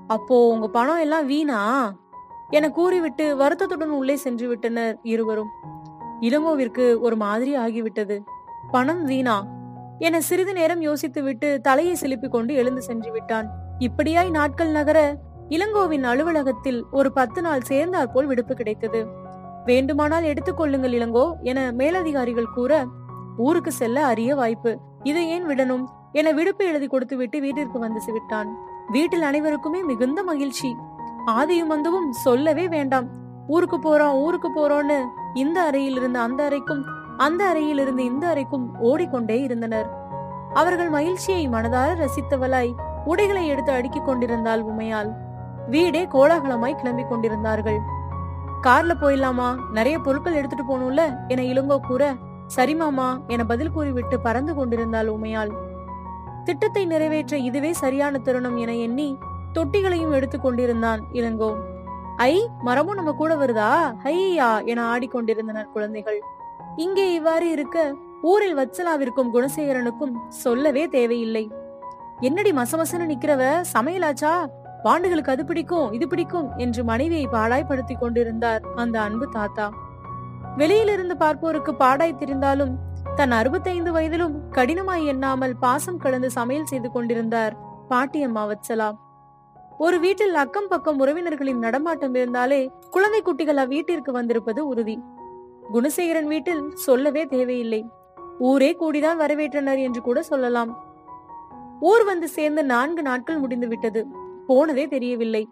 அப்போ 0.07 0.47
உங்க 0.47 0.67
பணம் 0.67 0.99
எல்லாம் 0.99 1.25
வீணா? 1.25 1.93
என 2.49 2.69
கூறிவிட்டு 2.69 3.35
வருத்தத்துடன் 3.35 3.89
உள்ளே 3.89 4.15
சென்று 4.15 4.47
விட்டனர் 4.47 4.99
இருவரும். 5.03 5.49
இளங்கோவிற்கு 6.21 6.99
ஒரு 6.99 7.15
மாதிரி 7.15 7.57
ஆகிவிட்டது. 7.57 8.23
பணம் 8.71 9.03
வீணா? 9.03 9.45
என 9.99 10.21
சிறிது 10.21 10.53
நேரம் 10.53 10.81
யோசித்துவிட்டு 10.81 11.57
தலையை 11.57 11.95
சிலுப்பிக் 12.01 12.29
கொண்டு 12.29 12.53
எழுந்து 12.53 12.81
சென்று 12.81 13.11
விட்டான். 13.11 13.49
இப்படியாய் 13.79 14.29
நாட்கள் 14.29 14.71
நகர 14.71 15.17
இளங்கோவின் 15.49 16.03
அலுவலகத்தில் 16.03 16.85
ஒரு 16.91 17.11
பத்து 17.11 17.41
நாள் 17.41 17.61
சேர்ந்தாற் 17.69 18.11
போல் 18.13 18.25
விடுப்பு 18.25 18.55
கிடைத்தது. 18.55 19.07
வேண்டுமானால் 19.65 20.23
எடுத்துக்கொள்ளுங்கள் 20.23 20.91
இளங்கோ 20.91 21.31
என 21.41 21.71
மேலதிகாரிகள் 21.71 22.53
கூற 22.55 22.85
ஊருக்கு 23.37 23.71
செல்ல 23.71 24.05
அரிய 24.05 24.35
வாய்ப்பு. 24.35 24.79
இதை 25.03 25.29
ஏன் 25.29 25.47
விடணும்? 25.47 25.83
என 26.11 26.31
விடுப்பு 26.31 26.65
எழுதி 26.65 26.87
கொடுத்துவிட்டு 26.87 27.39
வீட்டிற்கு 27.39 27.79
வந்து 27.79 28.01
விட்டான் 28.11 28.57
வீட்டில் 28.87 29.21
அனைவருக்குமே 29.21 29.83
மிகுந்த 29.83 30.23
மகிழ்ச்சி. 30.23 30.75
ஆதியும் 31.27 31.69
வந்துவும் 31.69 32.09
சொல்லவே 32.09 32.67
வேண்டாம். 32.67 33.07
ஊருக்கு 33.47 33.77
போறோம் 33.77 34.13
ஊருக்கு 34.13 34.49
போறோம்னு 34.55 35.05
இந்த 35.33 35.61
அறையில் 35.61 35.95
இருந்து 35.95 36.19
அந்த 36.19 36.49
அறைக்கும் 36.49 36.83
அந்த 37.17 37.45
அறையில் 37.45 37.77
இருந்து 37.77 38.03
இந்த 38.03 38.27
அறைக்கும் 38.27 38.77
ஓடிக்கொண்டே 38.79 39.41
இருந்தனர். 39.41 39.89
அவர்கள் 40.53 40.89
மகிழ்ச்சியை 40.89 41.49
மனதார 41.49 41.95
ரசித்தவளாய் 41.95 42.75
உடைகளை 43.05 43.47
எடுத்து 43.47 43.71
அடுக்கிக் 43.71 44.05
கொண்டிருந்தாள் 44.05 44.63
உமையால். 44.63 45.13
வீடே 45.67 46.05
கோலாகலமாய் 46.05 46.79
கிளம்பிக் 46.83 47.07
கொண்டிருந்தார்கள். 47.07 47.77
கார்ல 48.63 48.93
போயிடலாமா 49.01 49.55
நிறைய 49.71 49.99
பொருட்கள் 49.99 50.33
எடுத்துட்டு 50.33 50.63
போகணும்ல? 50.63 51.27
என 51.27 51.41
இளங்கோ 51.41 51.79
கூற 51.79 52.15
சரிமாமா 52.55 53.25
என 53.27 53.45
பதில் 53.45 53.71
கூறிவிட்டு 53.71 54.19
பறந்து 54.19 54.55
கொண்டிருந்தாள் 54.55 55.07
உமையால். 55.07 55.51
திட்டத்தை 56.43 56.85
நிறைவேற்ற 56.85 57.37
இதுவே 57.37 57.73
சரியான 57.73 58.17
தருணம் 58.17 58.57
என 58.57 58.75
எண்ணி 58.75 59.17
தொட்டிகளையும் 59.53 60.11
எடுத்துக் 60.11 60.41
கொண்டிருந்தான் 60.41 61.01
இளங்கோ. 61.13 61.55
ஐ 62.15 62.49
மரமும் 62.61 62.95
நம்ம 62.95 63.11
கூட 63.11 63.35
வருதா? 63.35 63.95
ஹையா 64.03 64.65
என 64.65 64.95
ஆடிக்கொண்டிருந்தனர் 64.95 65.71
குழந்தைகள். 65.71 66.23
இங்கே 66.83 67.05
இவ்வாறு 67.13 67.45
இருக்க 67.49 67.77
ஊரில் 68.21 68.57
வச்சலாவிற்கும் 68.59 69.31
குணசேகரனுக்கும் 69.33 70.13
சொல்லவே 70.43 70.83
தேவையில்லை. 70.87 71.43
என்னடி 72.19 72.51
மசமசன்னு 72.51 73.05
நிக்கிறவ 73.11 73.43
சமையலாச்சா? 73.73 74.33
பாண்டுகளுக்கு 74.83 75.31
அது 75.31 75.45
பிடிக்கும் 75.45 75.91
இது 75.91 76.07
பிடிக்கும் 76.07 76.47
என்று 76.57 76.83
மனைவியை 76.83 77.27
பாடாய்படுத்தி 77.27 77.95
கொண்டிருந்தார் 77.97 78.61
அந்த 78.75 79.01
அன்பு 79.01 79.27
தாத்தா. 79.29 79.67
வெளியிலிருந்து 80.57 81.17
பார்ப்போருக்கு 81.17 81.73
பாடாய் 81.75 82.19
தெரிந்தாலும் 82.21 82.73
தன் 83.15 83.31
அறுபத்தைந்து 83.31 83.91
வயதிலும் 83.91 84.37
கடினமாய் 84.51 85.05
எண்ணாமல் 85.05 85.57
பாசம் 85.65 85.97
கலந்து 85.97 86.31
சமையல் 86.31 86.65
செய்து 86.65 86.91
கொண்டிருந்தார் 86.91 87.53
பாட்டியம்மா 87.89 88.45
வச்சலா 88.53 88.89
ஒரு 89.79 89.97
வீட்டில் 89.99 90.35
அக்கம் 90.35 90.69
பக்கம் 90.69 90.99
உறவினர்களின் 90.99 91.59
நடமாட்டம் 91.59 92.15
இருந்தாலே 92.15 92.61
குழந்தை 92.91 93.21
குட்டிகள் 93.21 93.61
அவ்வீட்டிற்கு 93.63 94.11
வந்திருப்பது 94.11 94.61
உறுதி. 94.67 94.95
குணசேகரன் 95.73 96.29
வீட்டில் 96.33 96.63
சொல்லவே 96.85 97.23
தேவையில்லை. 97.33 97.79
ஊரே 98.49 98.69
கூடிதான் 98.81 99.21
வரவேற்றனர் 99.21 99.79
என்று 99.85 100.01
கூட 100.07 100.19
சொல்லலாம். 100.21 100.71
ஊர் 101.89 102.03
வந்து 102.11 102.27
சேர்ந்து 102.35 102.61
நான்கு 102.73 103.01
நாட்கள் 103.01 103.41
முடிந்து 103.43 103.67
விட்டது. 103.67 104.01
போனதே 104.49 104.85
தெரியவில்லை. 104.93 105.43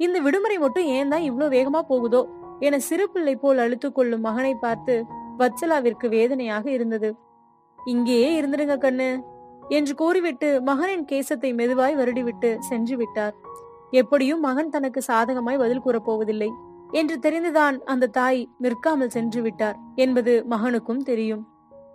இந்த 0.00 0.18
விடுமுறை 0.26 0.56
மட்டும் 0.64 0.90
ஏன் 0.96 1.10
தான் 1.12 1.24
இவ்வளோ 1.28 1.46
வேகமா 1.56 1.80
போகுதோ 1.90 2.20
என 2.66 2.78
சிறு 2.88 3.04
பிள்ளை 3.08 3.34
போல் 3.36 3.62
அழுத்து 3.64 3.88
கொள்ளும் 3.92 4.24
மகனை 4.28 4.54
பார்த்து 4.64 4.94
வச்சலாவிற்கு 5.40 6.06
வேதனையாக 6.16 6.64
இருந்தது. 6.76 7.10
இங்கேயே 7.78 8.30
இருந்துடுங்க 8.38 8.76
கண்ணு 8.84 9.10
என்று 9.76 9.92
கூறிவிட்டு 9.94 10.48
மகனின் 10.68 11.04
கேசத்தை 11.10 11.50
மெதுவாய் 11.60 11.98
வருடிவிட்டு 12.00 12.50
சென்று 12.68 12.94
விட்டார். 12.96 13.34
எப்படியும் 14.00 14.44
மகன் 14.46 14.72
தனக்கு 14.76 15.00
சாதகமாய் 15.10 15.62
பதில் 15.62 15.84
கூறப்போவதில்லை 15.84 16.50
என்று 16.90 17.18
தெரிந்துதான் 17.18 17.76
அந்த 17.84 18.06
தாய் 18.06 18.48
நிற்காமல் 18.58 19.08
சென்று 19.08 19.42
விட்டார் 19.42 19.76
என்பது 19.94 20.44
மகனுக்கும் 20.50 21.02
தெரியும். 21.02 21.46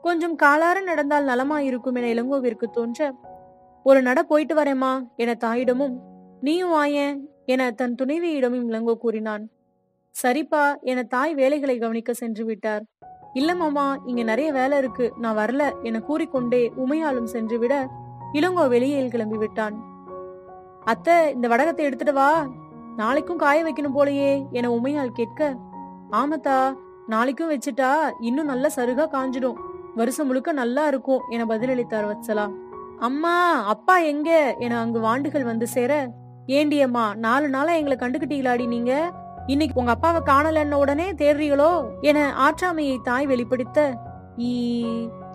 கொஞ்சம் 0.01 0.35
காலார 0.35 0.83
நடந்தால் 0.83 1.25
நலமாயிருக்கும் 1.25 1.95
என 1.95 2.07
இளங்கோவிற்கு 2.07 2.67
தோன்ற 2.71 3.11
ஒரு 3.83 4.01
நட 4.01 4.23
போயிட்டு 4.23 4.55
வரேம்மா 4.55 5.01
என 5.15 5.33
தாயிடமும் 5.33 5.95
நீயும் 6.41 6.73
ஆயேன் 6.73 7.17
என 7.45 7.71
தன் 7.71 7.95
துணைவியிடமும் 8.01 8.67
இளங்கோ 8.69 8.93
கூறினான். 8.93 9.43
சரிப்பா 10.23 10.75
என 10.81 11.03
தாய் 11.03 11.33
வேலைகளை 11.33 11.77
கவனிக்க 11.77 12.13
சென்று 12.13 12.45
விட்டார். 12.45 12.83
இல்ல 13.33 13.55
மாமா 13.55 13.97
இங்க 14.05 14.23
நிறைய 14.23 14.51
வேலை 14.51 14.77
இருக்கு 14.77 15.11
நான் 15.17 15.37
வரல 15.37 15.71
என 15.83 15.99
கூறிக்கொண்டே 15.99 16.71
உமையாலும் 16.77 17.23
சென்று 17.23 17.57
விட 17.59 17.87
இளங்கோ 18.33 18.67
வெளியில் 18.67 19.09
கிளம்பி 19.09 19.37
விட்டான் 19.37 19.75
அத்தை 20.85 21.31
இந்த 21.33 21.47
வடகத்தை 21.47 21.85
எடுத்துட்டு 21.85 22.13
வா 22.13 22.47
நாளைக்கும் 22.97 23.37
காய 23.37 23.63
வைக்கணும் 23.63 23.97
போலயே 23.97 24.51
என 24.51 24.69
உமையால் 24.69 25.13
கேட்க 25.13 25.55
ஆமத்தா 26.11 26.73
நாளைக்கும் 27.07 27.51
வச்சுட்டா 27.51 27.91
இன்னும் 28.19 28.45
நல்ல 28.45 28.71
சருகா 28.75 29.05
காஞ்சிடும். 29.07 29.53
வருஷம் 29.95 30.27
முழுக்க 30.27 30.51
நல்லா 30.51 30.87
இருக்கும் 30.87 31.21
என 31.29 31.45
பதிலளித்தார் 31.45 32.07
வத்சலா. 32.09 32.51
அம்மா 32.99 33.65
அப்பா 33.65 33.97
எங்க? 33.97 34.55
என 34.59 34.79
அங்கு 34.79 34.99
வாண்டுகள் 34.99 35.43
வந்து 35.43 35.67
சேர 35.67 36.09
ஏண்டி 36.45 36.81
அம்மா 36.81 37.15
நாலு 37.15 37.49
நாளா 37.49 37.73
எங்களை 37.73 37.97
கண்டுகிட்டீங்களாடி 37.97 38.67
நீங்க? 38.67 39.11
இன்னைக்கு 39.47 39.79
உங்க 39.79 39.91
அப்பாவை 39.91 40.21
காணலன்ன 40.25 40.71
உடனே 40.71 41.11
தேடுறீங்களோ? 41.11 41.85
என 42.01 42.33
ஆற்றாமையை 42.37 43.01
தாய் 43.01 43.25
வெளிப்படுத்த 43.25 43.97
ஈ 44.37 44.51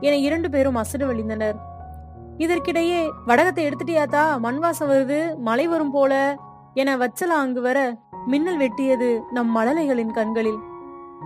என 0.00 0.16
இரண்டு 0.16 0.50
பேரும் 0.50 0.74
அசடு 0.74 1.14
வழிந்தனர். 1.14 1.56
இதற்கிடையே 2.38 3.10
வடகத்தை 3.24 3.68
எடுத்துட்டியாத்தா? 3.68 4.38
மண் 4.38 4.58
வாசம் 4.58 4.90
வருது 4.90 5.36
மழை 5.36 5.66
வரும் 5.66 5.90
போல. 5.90 6.38
என 6.80 6.90
வச்சலா 6.96 7.36
அங்கு 7.44 7.60
வர 7.60 7.78
மின்னல் 8.26 8.58
வெட்டியது 8.58 9.08
நம் 9.30 9.50
மழலைகளின் 9.56 10.10
கண்களில். 10.10 10.58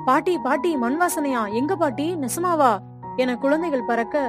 பாட்டி 0.05 0.39
பாட்டி 0.39 0.71
மண் 0.77 0.97
வாசனையா 1.01 1.43
எங்க 1.53 1.77
பாட்டி? 1.77 2.07
நெசமாவா? 2.15 2.71
என 3.17 3.35
குழந்தைகள் 3.37 3.89
பறக்க 3.89 4.23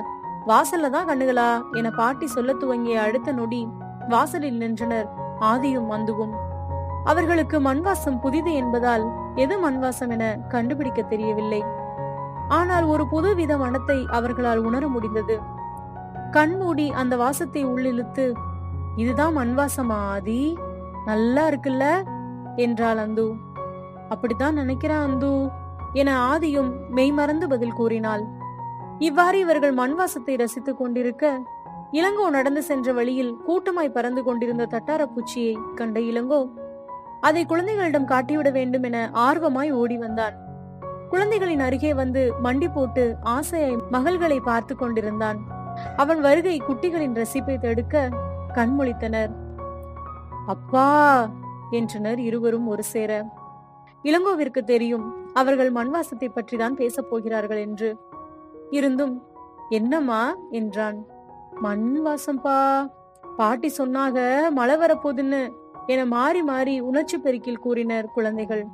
வாசல்ல 0.47 0.89
தான் 0.89 1.07
கண்ணுகளா? 1.07 1.49
என 1.71 1.91
பாட்டி 1.91 2.27
சொல்ல 2.27 2.53
துவங்கிய 2.53 3.01
அடுத்த 3.01 3.31
நொடி 3.31 3.61
வாசலில் 4.09 4.57
நின்றனர் 4.57 5.07
ஆதியும் 5.39 5.87
மந்துவும். 5.91 6.33
அவர்களுக்கு 7.03 7.59
மண்வாசம் 7.59 8.19
புதிது 8.19 8.53
என்பதால் 8.53 9.05
எது 9.35 9.55
மண்வாசம் 9.69 10.09
என 10.09 10.25
கண்டுபிடிக்க 10.47 11.01
தெரியவில்லை. 11.01 11.61
ஆனால் 12.47 12.83
ஒரு 12.83 13.05
புதுவித 13.11 13.57
மனத்தை 13.57 13.99
அவர்களால் 14.11 14.63
உணர 14.63 14.87
முடிந்தது. 14.87 15.37
கண்மூடி 16.31 16.89
அந்த 16.91 17.15
வாசத்தை 17.15 17.63
உள்ளிழுத்து 17.65 18.27
இதுதான் 18.95 19.37
மண்வாசமா 19.37 19.99
ஆதி? 20.13 20.57
நல்லா 21.05 21.49
இருக்குல்ல? 21.49 21.85
என்றாள் 22.55 22.97
அந்து. 22.97 23.33
அப்படித்தான் 24.09 24.57
நினைக்கிறான் 24.57 25.05
அந்து 25.07 25.49
என 25.93 26.37
ஆதியும் 26.37 26.71
மெய்மறந்து 26.89 27.49
பதில் 27.49 27.73
கூறினாள். 27.73 28.23
இவ்வாறு 28.99 29.39
இவர்கள் 29.39 29.73
மண்வாசத்தை 29.73 30.37
ரசித்துக் 30.37 30.77
கொண்டிருக்க 30.77 31.41
இளங்கோ 31.91 32.29
நடந்து 32.29 32.63
சென்ற 32.63 32.93
வழியில் 32.93 33.35
கூட்டமாய் 33.47 33.89
பறந்து 33.89 34.23
கொண்டிருந்த 34.23 34.67
தட்டாரப்பூச்சியை 34.71 35.57
கண்ட 35.75 35.99
இளங்கோ 35.99 36.49
அதை 37.21 37.45
குழந்தைகளிடம் 37.45 38.07
காட்டிவிட 38.07 38.51
வேண்டும் 38.51 38.83
என 38.83 39.09
ஆர்வமாய் 39.13 39.71
ஓடி 39.71 39.97
வந்தான். 39.97 40.33
குழந்தைகளின் 41.09 41.59
அருகே 41.59 41.93
வந்து 41.93 42.33
மண்டி 42.43 42.73
போட்டு 42.73 43.15
ஆசையை 43.21 43.75
மகள்களை 43.91 44.39
பார்த்து 44.39 44.75
கொண்டிருந்தான். 44.75 45.37
அவன் 45.95 46.21
வருகை 46.21 46.61
குட்டிகளின் 46.61 47.21
ரசிப்பை 47.21 47.57
தடுக்க 47.57 48.09
கண்மொழித்தனர். 48.53 49.42
அப்பா 50.45 51.29
என்றனர் 51.71 52.19
இருவரும் 52.19 52.67
ஒரு 52.67 52.83
சேர. 52.83 53.25
இளங்கோவிற்கு 54.03 54.63
தெரியும் 54.63 55.33
அவர்கள் 55.33 55.71
மண்வாசத்தை 55.71 56.29
பற்றிதான் 56.29 56.71
பேசப் 56.71 57.09
போகிறார்கள் 57.09 57.57
என்று. 57.57 57.97
இருந்தும் 58.69 59.23
என்னம்மா? 59.69 60.35
என்றான். 60.51 61.05
மண் 61.61 62.01
வாசம்பா 62.05 62.87
பாட்டி 63.35 63.71
சொன்னாக 63.77 64.49
மழை 64.49 64.75
வரப்போகுதுன்னு 64.75 65.53
என 65.85 66.05
மாறி 66.05 66.43
மாறி 66.43 66.79
உணர்ச்சி 66.79 67.17
பெருக்கில் 67.17 67.59
கூறினர் 67.59 68.11
குழந்தைகள். 68.13 68.65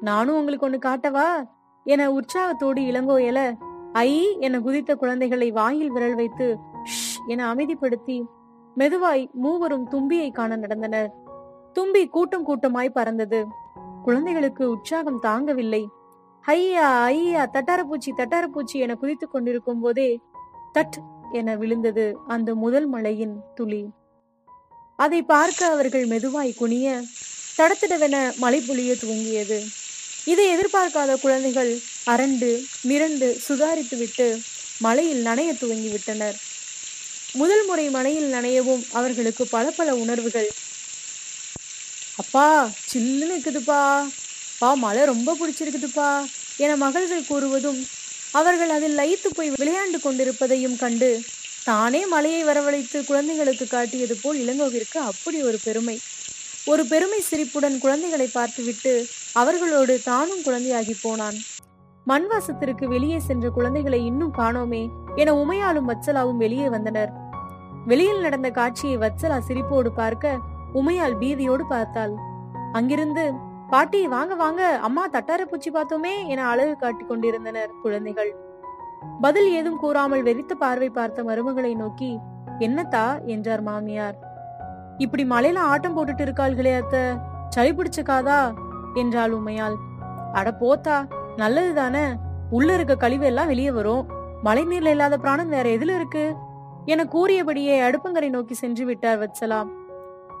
நானும் 0.00 0.36
உங்களுக்கு 0.36 0.68
ஒண்ணு 0.68 0.92
காட்டவா? 0.92 1.44
என 1.84 2.10
உற்சாகத்தோடு 2.10 2.82
இளங்கோ 2.82 3.24
எல 3.24 3.56
ஐ 3.92 4.36
என 4.40 4.60
குதித்த 4.60 4.94
குழந்தைகளை 4.94 5.50
வாயில் 5.50 5.90
விரல் 5.90 6.14
வைத்து 6.14 6.58
ஷ் 6.82 7.28
என 7.28 7.54
அமைதிப்படுத்தி 7.54 8.24
மெதுவாய் 8.76 9.30
மூவரும் 9.32 9.88
தும்பியை 9.90 10.32
காண 10.32 10.56
நடந்தனர். 10.56 11.08
தும்பி 11.72 12.06
கூட்டம் 12.06 12.46
கூட்டமாய் 12.46 12.88
பறந்தது. 12.88 13.46
குழந்தைகளுக்கு 14.02 14.70
உற்சாகம் 14.70 15.22
தாங்கவில்லை. 15.22 15.86
ஐயா 16.42 17.02
ஐயா 17.02 17.48
தட்டாரப்பூச்சி 17.52 18.10
தட்டாரப்பூச்சி 18.16 18.72
என 18.72 18.94
குதித்துக் 18.94 19.30
கொண்டிருக்கும் 19.30 19.80
போதே 19.80 20.20
தட் 20.74 20.96
என 21.32 21.56
விழுந்தது 21.56 22.18
அந்த 22.26 22.54
முதல் 22.54 22.86
மழையின் 22.86 23.40
துளி. 23.54 23.88
அதை 24.96 25.22
பார்க்க 25.22 25.66
அவர்கள் 25.66 26.06
மெதுவாய் 26.06 26.54
குனிய 26.54 27.02
தடத்திடவென 27.58 28.38
மழை 28.38 28.60
பொழிய 28.68 28.92
துவங்கியது 29.02 29.58
இதை 30.24 30.56
எதிர்பார்க்காத 30.56 31.20
குழந்தைகள் 31.20 31.72
அரண்டு 32.06 32.50
மிரண்டு 32.88 33.28
சுதாரித்துவிட்டு 33.48 34.40
மலையில் 34.80 35.22
மழையில் 35.24 35.24
நனைய 35.26 35.50
துவங்கி 35.58 35.90
விட்டனர் 35.90 36.36
முதல் 37.34 37.66
முறை 37.66 37.90
மழையில் 37.90 38.32
நனையவும் 38.32 38.82
அவர்களுக்கு 38.92 39.46
பல 39.46 39.70
பல 39.70 39.94
உணர்வுகள். 39.94 40.48
அப்பா 42.16 42.70
சில்லுன்னு 42.92 43.36
இருக்குதுப்பா. 43.36 44.04
பா 44.58 44.74
மழை 44.74 45.04
ரொம்ப 45.04 45.36
பிடிச்சிருக்குதுப்பா 45.40 46.24
என 46.56 46.76
மகள்கள் 46.76 47.28
கூறுவதும் 47.28 47.88
அவர்கள் 48.32 48.68
அதில் 48.68 48.98
லயித்து 48.98 49.28
போய் 49.34 49.50
விளையாண்டு 49.50 50.00
கொண்டிருப்பதையும் 50.02 50.76
கண்டு 50.76 51.20
தானே 51.64 52.06
மலையை 52.06 52.44
வரவழைத்து 52.44 53.04
குழந்தைகளுக்கு 53.04 53.66
காட்டியது 53.66 54.16
போல் 54.22 54.38
இளங்கோவிற்கு 54.38 54.98
அப்படி 54.98 55.42
ஒரு 55.42 55.58
பெருமை. 55.62 55.98
ஒரு 56.64 56.86
பெருமை 56.86 57.20
சிரிப்புடன் 57.20 57.78
குழந்தைகளை 57.78 58.26
பார்த்துவிட்டு 58.26 59.06
அவர்களோடு 59.32 60.00
தானும் 60.04 60.42
குழந்தையாகி 60.44 60.94
போனான். 61.02 61.38
மண்வாசத்திற்கு 62.06 62.84
வெளியே 62.84 63.18
சென்ற 63.18 63.48
குழந்தைகளை 63.48 64.04
இன்னும் 64.04 64.34
காணோமே 64.38 64.88
என 65.16 65.34
உமையாலும் 65.34 65.88
வச்சலாவும் 65.88 66.36
வெளியே 66.36 66.68
வந்தனர். 66.68 67.21
வெளியில் 67.86 68.20
நடந்த 68.20 68.50
காட்சியை 68.50 68.96
வத்சலா 68.98 69.38
சிரிப்போடு 69.48 69.88
பார்க்க 69.94 70.38
உமையால் 70.74 71.16
பீதியோடு 71.20 71.64
பார்த்தாள். 71.68 72.14
அங்கிருந்து 72.72 73.32
பாட்டி 73.68 74.06
வாங்க 74.06 74.34
வாங்க 74.34 74.62
அம்மா 74.78 75.08
தட்டார 75.08 75.44
பூச்சி 75.44 75.70
பார்த்தோமே 75.70 76.26
என 76.26 76.46
அழகு 76.46 76.76
காட்டிக் 76.76 77.08
கொண்டிருந்தனர் 77.08 77.70
குழந்தைகள். 77.82 78.30
பதில் 79.20 79.48
ஏதும் 79.52 79.76
கூறாமல் 79.76 80.22
வெறித்த 80.22 80.54
பார்வை 80.54 80.90
பார்த்த 80.90 81.22
மருமகளை 81.22 81.72
நோக்கி 81.74 82.18
என்னத்தா? 82.58 83.04
என்றார் 83.24 83.62
மாமியார். 83.62 84.16
இப்படி 84.98 85.24
மலையில 85.24 85.56
ஆட்டம் 85.56 85.96
போட்டுட்டு 85.96 86.24
இருக்காள்களே 86.26 86.72
அத்த 86.80 86.96
சளி 87.48 87.72
பிடிச்சக்காதா? 87.72 88.54
என்றாள் 88.94 89.32
உமையால். 89.32 89.76
அட 90.32 90.50
போத்தா 90.60 90.96
நல்லதுதானே 91.36 92.04
உள்ள 92.50 92.74
இருக்க 92.74 92.96
கழிவு 92.96 93.26
எல்லாம் 93.26 93.46
வெளியே 93.46 93.70
வரும். 93.70 94.06
மழை 94.42 94.64
நீர்ல 94.64 94.94
இல்லாத 94.96 95.16
பிராணம் 95.16 95.48
வேற 95.48 95.68
எதுல 95.68 95.94
இருக்கு? 95.94 96.24
என 96.84 97.04
கூறியபடியே 97.04 97.82
அடுப்பங்கரை 97.82 98.28
நோக்கி 98.28 98.54
சென்று 98.54 98.84
விட்டார் 98.84 99.18
வத்சலா 99.18 99.60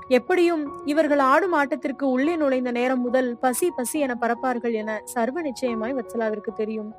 எப்படியும் 0.08 0.82
இவர்கள் 0.84 1.18
ஆடும் 1.18 1.54
ஆட்டத்திற்கு 1.54 2.02
உள்ளே 2.02 2.36
நுழைந்த 2.36 2.70
நேரம் 2.70 3.00
முதல் 3.00 3.38
பசி 3.38 3.70
பசி 3.70 3.98
என 3.98 4.16
பறப்பார்கள் 4.20 4.72
என 4.72 5.00
சர்வ 5.04 5.40
நிச்சயமாய் 5.40 5.94
வத்சலாவிற்கு 5.94 6.52
தெரியும். 6.54 6.92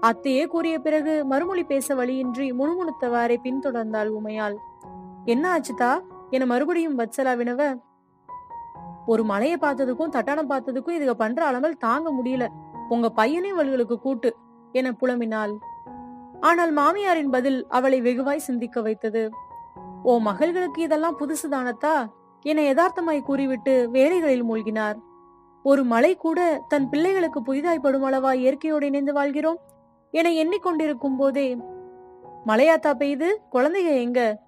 அத்தையே 0.00 0.46
கூறிய 0.46 0.78
பிறகு 0.78 1.24
மறுமொழி 1.24 1.64
பேச 1.64 1.94
வழியின்றி 1.94 2.52
முணுமுணுத்தவாறே 2.52 3.36
பின்தொடர்ந்தாள் 3.42 4.10
உமையால் 4.20 4.56
என்ன 5.24 5.58
ஆச்சுதா 5.58 6.00
என 6.30 6.46
மறுபடியும் 6.46 6.98
வத்சலா 6.98 7.34
வினவ 7.42 7.78
ஒரு 9.06 9.24
மலையை 9.24 9.56
பார்த்ததுக்கும் 9.60 10.08
தட்டானம் 10.08 10.50
பார்த்ததுக்கும் 10.50 10.98
இதுக 11.00 11.10
பண்ற 11.10 11.46
அளவில் 11.46 11.76
தாங்க 11.76 12.12
முடியல. 12.12 12.46
உங்க 12.88 13.12
பையனே 13.16 13.50
வல்களுக்கு 13.50 13.98
கூட்டு 13.98 14.36
என 14.72 14.90
புலம்பினாள். 14.90 15.56
ஆனால் 16.40 16.76
மாமியாரின் 16.76 17.30
பதில் 17.30 17.66
அவளை 17.68 18.00
வெகுவாய் 18.00 18.36
சிந்திக்க 18.36 18.80
வைத்தது. 18.80 19.30
ஓ 20.02 20.18
மகள்களுக்கு 20.18 20.82
இதெல்லாம் 20.82 21.18
புதுசுதானத்தா? 21.18 22.06
என 22.42 22.60
யதார்த்தமாய் 22.62 23.22
கூறிவிட்டு 23.22 23.90
வேலைகளில் 23.90 24.44
மூழ்கினார். 24.44 24.98
ஒரு 25.62 25.84
மலை 25.84 26.16
கூட 26.16 26.62
தன் 26.68 26.88
பிள்ளைகளுக்கு 26.88 27.42
புதிதாய் 27.42 27.78
படும் 27.78 28.04
அளவா 28.04 28.32
இயற்கையோடு 28.32 28.86
இணைந்து 28.86 29.12
வாழ்கிறோம்? 29.12 29.58
என 30.10 30.30
எண்ணிக்கொண்டிருக்கும் 30.30 31.16
போதே 31.16 31.56
மலையாத்தா 32.46 32.94
பெய்து 32.94 33.40
குழந்தைங்க 33.52 33.96
எங்க? 33.96 34.40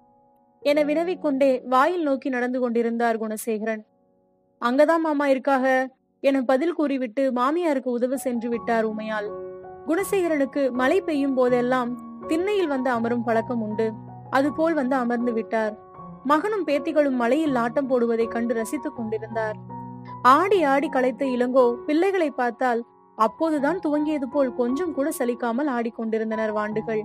என 0.59 0.83
வினவிக்கொண்டே 0.83 1.61
வாயில் 1.65 2.01
நோக்கி 2.01 2.29
நடந்து 2.29 2.59
கொண்டிருந்தார் 2.59 3.21
குணசேகரன். 3.21 3.81
அங்கதான் 4.65 4.99
மாமா 4.99 5.27
இருக்காக? 5.27 5.89
என 6.19 6.41
பதில் 6.41 6.73
கூறிவிட்டு 6.73 7.31
மாமியாருக்கு 7.31 7.89
உதவு 7.89 8.17
சென்று 8.17 8.49
விட்டார் 8.49 8.85
உமையாள் 8.87 9.51
குணசேகரனுக்கு 9.87 10.71
மழை 10.71 11.01
பெய்யும் 11.01 11.33
போதெல்லாம் 11.33 11.91
திண்ணையில் 12.27 12.67
வந்து 12.67 12.89
அமரும் 12.89 13.23
பழக்கம் 13.23 13.61
உண்டு. 13.61 13.93
அதுபோல் 14.29 14.73
வந்து 14.73 14.95
அமர்ந்து 14.95 15.33
விட்டார். 15.33 15.77
மகனும் 16.23 16.67
பேத்திகளும் 16.67 17.11
மலையில் 17.11 17.55
ஆட்டம் 17.55 17.89
போடுவதை 17.89 18.27
கண்டு 18.27 18.53
ரசித்துக் 18.53 18.95
கொண்டிருந்தார். 18.95 19.55
ஆடி 20.21 20.63
ஆடி 20.63 20.89
களைத்த 20.89 21.25
இளங்கோ 21.25 21.73
பிள்ளைகளை 21.73 22.31
பார்த்தால் 22.31 22.85
அப்போதுதான் 23.15 23.79
துவங்கியது 23.87 24.25
போல் 24.31 24.55
கொஞ்சம் 24.55 24.93
கூட 24.93 25.09
சலிக்காமல் 25.19 25.69
ஆடிக்கொண்டிருந்தனர் 25.69 26.51
வாண்டுகள். 26.51 27.03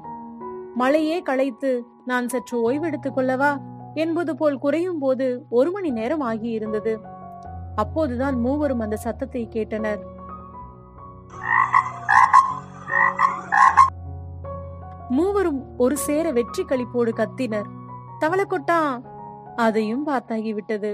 மழையே 0.74 1.22
களைத்து 1.22 1.84
நான் 2.04 2.28
சற்று 2.28 2.70
ஓய்வெடுத்துக் 2.70 3.16
கொள்ளவா? 3.16 3.56
என்பது 3.94 4.36
போல் 4.36 4.58
குறையும் 4.58 4.98
போது 4.98 5.44
ஒரு 5.50 5.70
மணி 5.70 5.90
நேரம் 5.90 6.22
ஆகியிருந்தது. 6.22 6.96
அப்போதுதான் 7.74 8.40
மூவரும் 8.40 8.80
அந்த 8.80 8.96
சத்தத்தை 8.96 9.48
கேட்டனர். 9.52 9.98
மூவரும் 15.16 15.60
ஒரு 15.76 15.96
சேர 15.96 16.32
வெற்றி 16.32 16.62
களிப்போடு 16.64 17.12
கத்தினர். 17.20 17.68
தவளக்கொட்டா 18.20 18.78
அதையும் 19.56 20.06
பார்த்தாகிவிட்டது. 20.06 20.90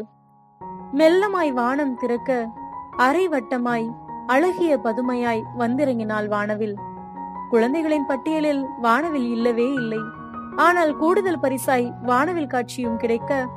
மெல்லமாய் 0.92 1.52
வானம் 1.52 1.94
திறக்க 1.96 2.48
அரை 2.96 3.28
வட்டமாய் 3.28 3.86
அழகிய 4.26 4.78
பதுமையாய் 4.84 5.42
வந்திறங்கினாள் 5.58 6.28
வானவில். 6.28 6.76
குழந்தைகளின் 7.50 8.06
பட்டியலில் 8.06 8.62
வானவில் 8.80 9.28
இல்லவே 9.30 9.68
இல்லை. 9.72 10.02
ஆனால் 10.56 10.96
கூடுதல் 10.96 11.40
பரிசாய் 11.40 11.92
வானவில் 12.02 12.46
காட்சியும் 12.46 12.96
கிடைக்க 12.96 13.48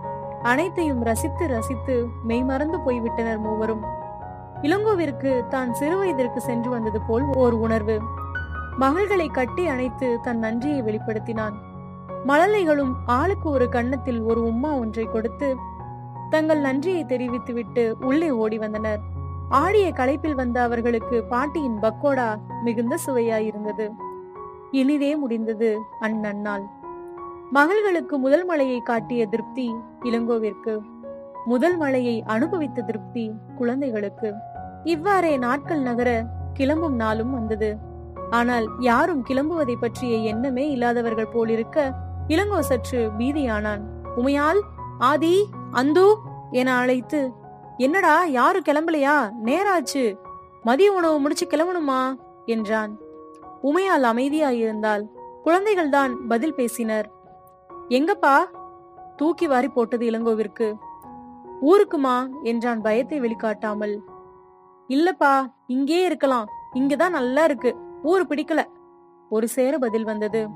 அனைத்தையும் 0.42 1.02
ரசித்து 1.02 1.48
ரசித்து 1.48 1.96
மெய்மறந்து 2.24 2.78
போய்விட்டனர் 2.86 3.40
மூவரும். 3.40 3.84
இளங்கோவிற்கு 4.62 5.48
தான் 5.48 5.74
சிறுவயதிற்கு 5.74 6.38
சென்று 6.38 6.70
வந்தது 6.70 7.02
போல் 7.02 7.26
ஓர் 7.36 7.54
உணர்வு. 7.54 7.98
மகள்களை 8.78 9.28
கட்டி 9.28 9.68
அணைத்து 9.68 10.20
தன் 10.22 10.38
நன்றியை 10.38 10.82
வெளிப்படுத்தினான். 10.82 11.56
மழலைகளும் 12.28 12.94
ஆளுக்கு 13.06 13.50
ஒரு 13.50 13.70
கன்னத்தில் 13.70 14.22
ஒரு 14.22 14.42
உம்மா 14.42 14.72
ஒன்றை 14.80 15.06
கொடுத்து 15.06 15.56
தங்கள் 16.30 16.60
நன்றியை 16.60 17.06
தெரிவித்துவிட்டு 17.06 17.96
உள்ளே 18.00 18.30
ஓடி 18.32 18.58
வந்தனர். 18.58 19.00
ஆடிய 19.50 19.92
களைப்பில் 19.92 20.36
வந்த 20.36 20.62
அவர்களுக்கு 20.62 21.24
பாட்டியின் 21.24 21.80
பக்கோடா 21.82 22.30
மிகுந்த 22.64 22.98
சுவையாயிருந்தது. 23.06 23.88
இனிதே 24.72 25.16
முடிந்தது 25.16 25.78
அந்நன்னாள் 26.02 26.66
மகள்களுக்கு 27.52 28.18
முதல் 28.18 28.46
மலையை 28.46 28.80
காட்டிய 28.80 29.26
திருப்தி 29.26 29.76
இளங்கோவிற்கு 30.04 30.74
முதல் 31.46 31.78
மலையை 31.78 32.24
அனுபவித்த 32.26 32.82
திருப்தி 32.82 33.32
குழந்தைகளுக்கு. 33.56 34.34
இவ்வாறே 34.84 35.38
நாட்கள் 35.38 35.82
நகர 35.82 36.10
கிளம்பும் 36.54 36.96
நாளும் 36.96 37.32
வந்தது. 37.32 37.70
ஆனால் 38.30 38.70
யாரும் 38.80 39.26
கிளம்புவதை 39.30 39.76
பற்றிய 39.80 40.18
எண்ணமே 40.18 40.72
இல்லாதவர்கள் 40.72 41.34
போலிருக்க 41.34 41.92
இளங்கோ 42.28 42.60
சற்று 42.60 43.12
பீதியானான். 43.18 43.80
உமையால் 44.18 44.60
ஆதி 44.98 45.50
அந்து 45.72 46.16
என 46.52 46.76
அழைத்து 46.76 47.32
என்னடா 47.78 48.24
யாரும் 48.24 48.64
கிளம்பலையா? 48.64 49.32
நேராச்சு. 49.46 50.18
மதிய 50.64 50.92
உணவு 50.92 51.20
முடிச்சு 51.20 51.48
கிளம்பணுமா? 51.48 52.16
என்றான். 52.46 52.98
உமையால் 53.64 54.04
அமைதியாயிருந்தால் 54.04 55.06
குழந்தைகள் 55.44 55.90
தான் 55.90 56.28
பதில் 56.28 56.54
பேசினர். 56.54 57.12
எங்கப்பா? 57.90 58.44
தூக்கி 59.16 59.48
வாரி 59.48 59.68
போட்டது 59.68 60.10
இளங்கோவிற்கு. 60.10 60.74
ஊருக்குமா? 61.62 62.28
என்றான் 62.44 62.82
பயத்தை 62.82 63.20
வெளிக்காட்டாமல். 63.20 64.04
இல்லப்பா 64.90 65.46
இங்கே 65.68 66.04
இருக்கலாம். 66.04 66.48
இங்கதான் 66.74 67.10
நல்லா 67.10 67.44
இருக்கு. 67.44 67.76
ஊரு 68.04 68.24
பிடிக்கல. 68.24 68.64
ஒரு 69.30 69.48
சேர 69.48 69.78
பதில் 69.78 70.04
வந்தது. 70.04 70.48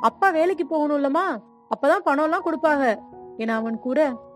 அப்பா 0.00 0.30
வேலைக்கு 0.30 0.66
போகணும்லமா 0.70 1.38
அப்பதான் 1.70 2.04
பணம் 2.04 2.24
எல்லாம் 2.24 2.44
கொடுப்பாங்க 2.44 2.98
என 3.36 3.54
அவன் 3.54 3.78
கூற. 3.78 4.26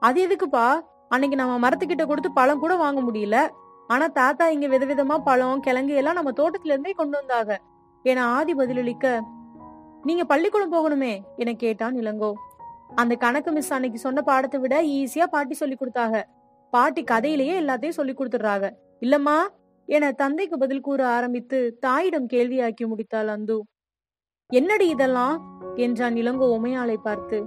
அது 0.00 0.26
எதுக்குப்பா? 0.26 0.80
அன்னைக்கு 1.08 1.36
நம்ம 1.36 1.68
மரத்துக்கிட்ட 1.68 2.06
கொடுத்து 2.06 2.32
பழம் 2.32 2.58
கூட 2.58 2.76
வாங்க 2.76 3.00
முடியல. 3.00 3.48
ஆனா 3.86 4.06
தாத்தா 4.06 4.48
இங்க 4.48 4.66
விதவிதமா 4.66 5.18
பழம் 5.18 5.60
கிழங்கு 5.60 5.94
எல்லாம் 5.94 6.14
நம்ம 6.14 6.30
தோட்டத்துல 6.30 6.64
இருந்தே 6.64 6.90
கொண்டு 6.90 7.16
வந்தாங்க 7.16 7.60
என 8.02 8.24
ஆதி 8.24 8.54
பதிலளிக்க. 8.54 9.20
நீங்க 10.02 10.24
பள்ளிக்கூடம் 10.24 10.72
போகணுமே 10.72 11.20
என 11.36 11.52
கேட்டான் 11.52 11.94
இளங்கோ. 11.94 12.32
அந்த 12.94 13.14
கணக்கு 13.14 13.52
மிஸ் 13.52 13.72
அன்னைக்கு 13.72 13.98
சொன்ன 13.98 14.22
பாடத்தை 14.22 14.60
விட 14.60 14.82
ஈஸியா 14.82 15.24
பாட்டி 15.30 15.54
சொல்லி 15.54 15.76
கொடுத்தாங்க. 15.80 16.22
பாட்டி 16.70 17.04
கதையிலேயே 17.04 17.60
எல்லாத்தையும் 17.60 17.96
சொல்லி 17.98 18.12
கொடுத்துடுறாங்க. 18.12 18.70
இல்லம்மா 19.00 19.38
என 19.90 20.12
தந்தைக்கு 20.12 20.58
பதில் 20.58 20.80
கூற 20.80 21.06
ஆரம்பித்து 21.06 21.76
தாயிடம் 21.80 22.26
கேள்வியாக்கி 22.26 22.84
முடித்தாள் 22.84 23.26
அந்து. 23.26 23.60
என்னடி 24.46 24.88
இதெல்லாம்? 24.88 25.36
என்றான் 25.74 26.14
இளங்கோ 26.14 26.46
உமையாளை 26.56 26.96
பார்த்து. 27.02 27.38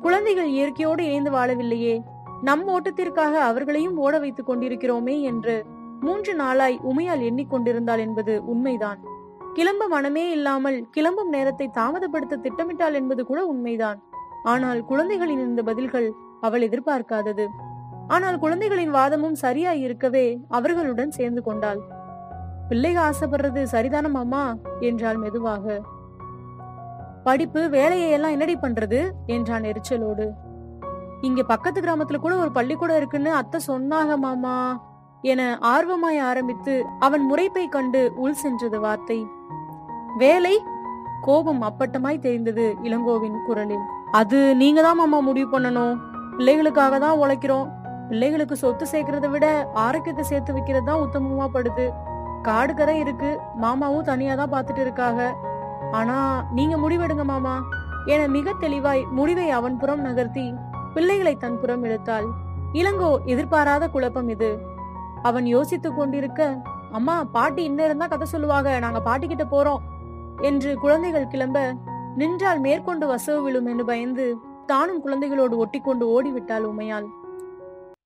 குழந்தைகள் 0.00 0.48
இயற்கையோடு 0.48 1.04
இணைந்து 1.04 1.30
வாழவில்லையே. 1.30 2.00
நம் 2.42 2.68
ஓட்டத்திற்காக 2.68 3.40
அவர்களையும் 3.40 3.96
ஓட 3.96 4.18
வைத்துக் 4.18 4.50
கொண்டிருக்கிறோமே 4.50 5.20
என்று 5.22 5.64
மூன்று 6.00 6.34
நாளாய் 6.34 6.80
உமையால் 6.84 7.24
எண்ணிக்கொண்டிருந்தாள் 7.30 7.98
என்பது 7.98 8.44
உண்மைதான். 8.44 9.00
கிளம்ப 9.54 9.88
மனமே 9.88 10.30
இல்லாமல் 10.30 10.86
கிளம்பும் 10.90 11.28
நேரத்தை 11.28 11.70
தாமதப்படுத்த 11.74 12.40
திட்டமிட்டாள் 12.42 12.92
என்பது 12.92 13.26
கூட 13.26 13.46
உண்மைதான். 13.46 14.00
ஆனால் 14.44 14.84
குழந்தைகளின் 14.84 15.38
இந்த 15.38 15.62
பதில்கள் 15.62 16.12
அவள் 16.40 16.68
எதிர்பார்க்காதது. 16.68 17.46
ஆனால் 18.08 18.38
குழந்தைகளின் 18.38 18.90
வாதமும் 18.90 19.34
சரியாய் 19.34 19.80
இருக்கவே 19.80 20.38
அவர்களுடன் 20.48 21.10
சேர்ந்து 21.10 21.42
கொண்டாள். 21.42 21.80
பிள்ளைக 22.70 22.98
ஆசைப்படுறது 23.00 23.62
சரிதானம் 23.62 24.14
அம்மா 24.14 24.54
என்றாள் 24.80 25.16
மெதுவாக. 25.16 25.80
படிப்பு 27.24 27.68
வேலையை 27.68 28.10
எல்லாம் 28.10 28.30
என்னடி 28.30 28.54
பண்றது? 28.54 29.12
என்றான் 29.26 29.62
எரிச்சலோடு. 29.62 30.30
இங்க 31.20 31.42
பக்கத்து 31.42 31.80
கிராமத்துல 31.80 32.16
கூட 32.16 32.36
ஒரு 32.36 32.52
பள்ளிக்கூடம் 32.52 32.96
இருக்குன்னு 32.96 33.32
அத்தை 33.34 33.60
சொன்னாக 33.66 34.16
மாமா 34.16 34.80
என 35.22 35.58
ஆர்வமாய் 35.60 36.18
ஆரம்பித்து 36.18 36.84
அவன் 36.98 37.32
முறைப்பை 37.32 37.68
கண்டு 37.68 38.12
உள் 38.16 38.34
சென்றது 38.34 38.80
வார்த்தை. 38.80 39.26
வேலை? 40.18 40.62
கோபம் 41.22 41.62
அப்பட்டமாய் 41.62 42.18
தெரிந்தது 42.18 42.74
இளங்கோவின் 42.82 43.44
குரலில். 43.46 43.86
அது 44.10 44.56
நீங்க 44.56 44.82
தான் 44.82 44.96
மாமா 44.96 45.18
முடிவு 45.18 45.58
பண்ணணும். 45.58 46.00
பிள்ளைகளுக்காக 46.36 46.98
தான் 46.98 47.18
உழைக்கிறோம். 47.18 47.83
பிள்ளைகளுக்கு 48.08 48.56
சொத்து 48.56 48.86
சேர்க்கறத 48.92 49.28
விட 49.30 49.46
ஆரோக்கியத்தை 49.74 50.24
சேர்த்து 50.24 50.52
வைக்கிறது 50.52 50.84
தான் 50.84 51.02
உத்தமமா 51.04 51.46
படுது. 51.54 51.86
காடு 52.42 52.74
கரை 52.74 52.98
இருக்கு. 52.98 53.38
மாமாவும் 53.56 54.02
தனியா 54.02 54.34
தான் 54.34 54.52
பாத்துட்டு 54.52 54.80
இருக்காங்க. 54.80 55.22
ஆனா 55.92 56.46
நீங்க 56.50 56.76
முடிவெடுங்க 56.76 57.24
மாமா. 57.24 57.54
என 58.06 58.26
மிக 58.26 58.52
தெளிவாய் 58.52 59.02
முடிவை 59.10 59.50
அவன் 59.50 59.76
புறம் 59.76 60.00
நகர்த்தி 60.00 60.54
பிள்ளைகளை 60.94 61.36
தன் 61.36 61.60
புறம் 61.60 61.84
இழுத்தாள். 61.84 62.26
இளங்கோ 62.72 63.10
எதிர்பாராத 63.24 63.88
குழப்பம் 63.88 64.28
இது. 64.28 64.58
அவன் 65.22 65.46
யோசித்துக் 65.46 65.96
கொண்டிருக்க 65.96 66.58
அம்மா 66.92 67.24
பாட்டி 67.24 67.62
இன்னும் 67.64 67.84
இருந்தா 67.84 68.06
கதை 68.06 68.26
சொல்லுவாங்க. 68.26 68.78
நாங்க 68.78 69.00
பாட்டி 69.00 69.26
கிட்ட 69.26 69.44
போறோம். 69.44 69.82
என்று 70.40 70.78
குழந்தைகள் 70.78 71.26
கிளம்ப 71.26 71.58
நின்றால் 72.16 72.60
மேற்கொண்டு 72.60 73.06
வசவு 73.06 73.42
விழும் 73.42 73.66
என்று 73.66 73.84
பயந்து 73.84 74.36
தானும் 74.66 75.04
குழந்தைகளோடு 75.06 75.54
ஒட்டிக்கொண்டு 75.56 76.04
ஓடிவிட்டாள் 76.14 76.66
உமையாள். 76.72 77.06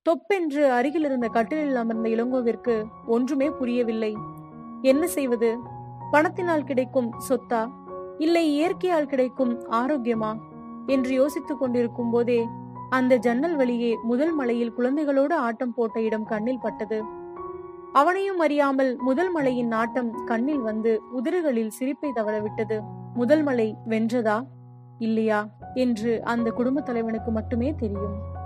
தொப்பென்று 0.08 0.72
அருகில் 0.72 1.04
இருந்த 1.04 1.28
கட்டிலில் 1.28 1.74
அமர்ந்த 1.74 2.08
இளங்கோவிற்கு 2.08 2.84
ஒன்றுமே 3.06 3.50
புரியவில்லை. 3.50 4.16
என்ன 4.82 5.06
செய்வது? 5.06 5.58
பணத்தினால் 6.10 6.64
கிடைக்கும் 6.64 7.14
சொத்தா? 7.28 7.70
இல்லை 8.18 8.52
இயற்கையால் 8.52 9.06
கிடைக்கும் 9.06 9.70
ஆரோக்கியமா? 9.70 10.38
என்று 10.86 11.10
யோசித்துக் 11.10 11.58
கொண்டிருக்கும் 11.58 12.10
போதே 12.10 12.48
அந்த 12.90 13.16
ஜன்னல் 13.16 13.56
வழியே 13.56 13.96
முதல் 14.02 14.32
மலையில் 14.32 14.72
குழந்தைகளோடு 14.78 15.32
ஆட்டம் 15.32 15.74
போட்ட 15.74 16.00
இடம் 16.00 16.24
கண்ணில் 16.24 16.60
பட்டது. 16.60 17.02
அவனையும் 17.92 18.38
அறியாமல் 18.38 18.96
முதல் 18.96 19.30
மலையின் 19.30 19.68
நாட்டம் 19.68 20.24
கண்ணில் 20.24 20.60
வந்து 20.60 21.02
உதிரிகளில் 21.12 21.70
சிரிப்பை 21.70 22.12
தவறவிட்டது. 22.14 22.80
முதல் 23.14 23.42
மலை 23.42 23.76
வென்றதா? 23.88 24.42
இல்லையா? 24.98 25.48
என்று 25.74 26.24
அந்த 26.24 26.50
குடும்ப 26.50 26.80
தலைவனுக்கு 26.80 27.30
மட்டுமே 27.30 27.74
தெரியும். 27.74 28.36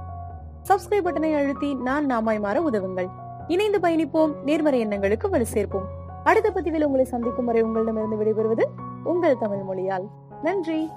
சப்ஸ்கிரைப் 0.68 1.06
பட்டனை 1.06 1.34
அழுத்தி 1.34 1.74
நான் 1.74 2.06
நாமாய் 2.06 2.40
மாற 2.40 2.60
உதவுங்கள். 2.60 3.06
இணைந்து 3.48 3.78
பயணிப்போம். 3.78 4.34
நேர்மறை 4.44 4.80
எண்ணங்களுக்கு 4.80 5.30
வலு 5.30 5.46
சேர்ப்போம். 5.46 5.84
அடுத்த 6.24 6.50
பதிவில் 6.50 6.84
உங்களை 6.84 7.04
சந்திக்கும் 7.04 7.44
வரை 7.44 7.62
உங்களிடமிருந்து 7.62 8.16
விடைபெறுவது 8.16 8.64
உங்கள் 9.04 9.38
தமிழ் 9.38 9.62
மொழியால். 9.62 10.08
நன்றி. 10.42 10.90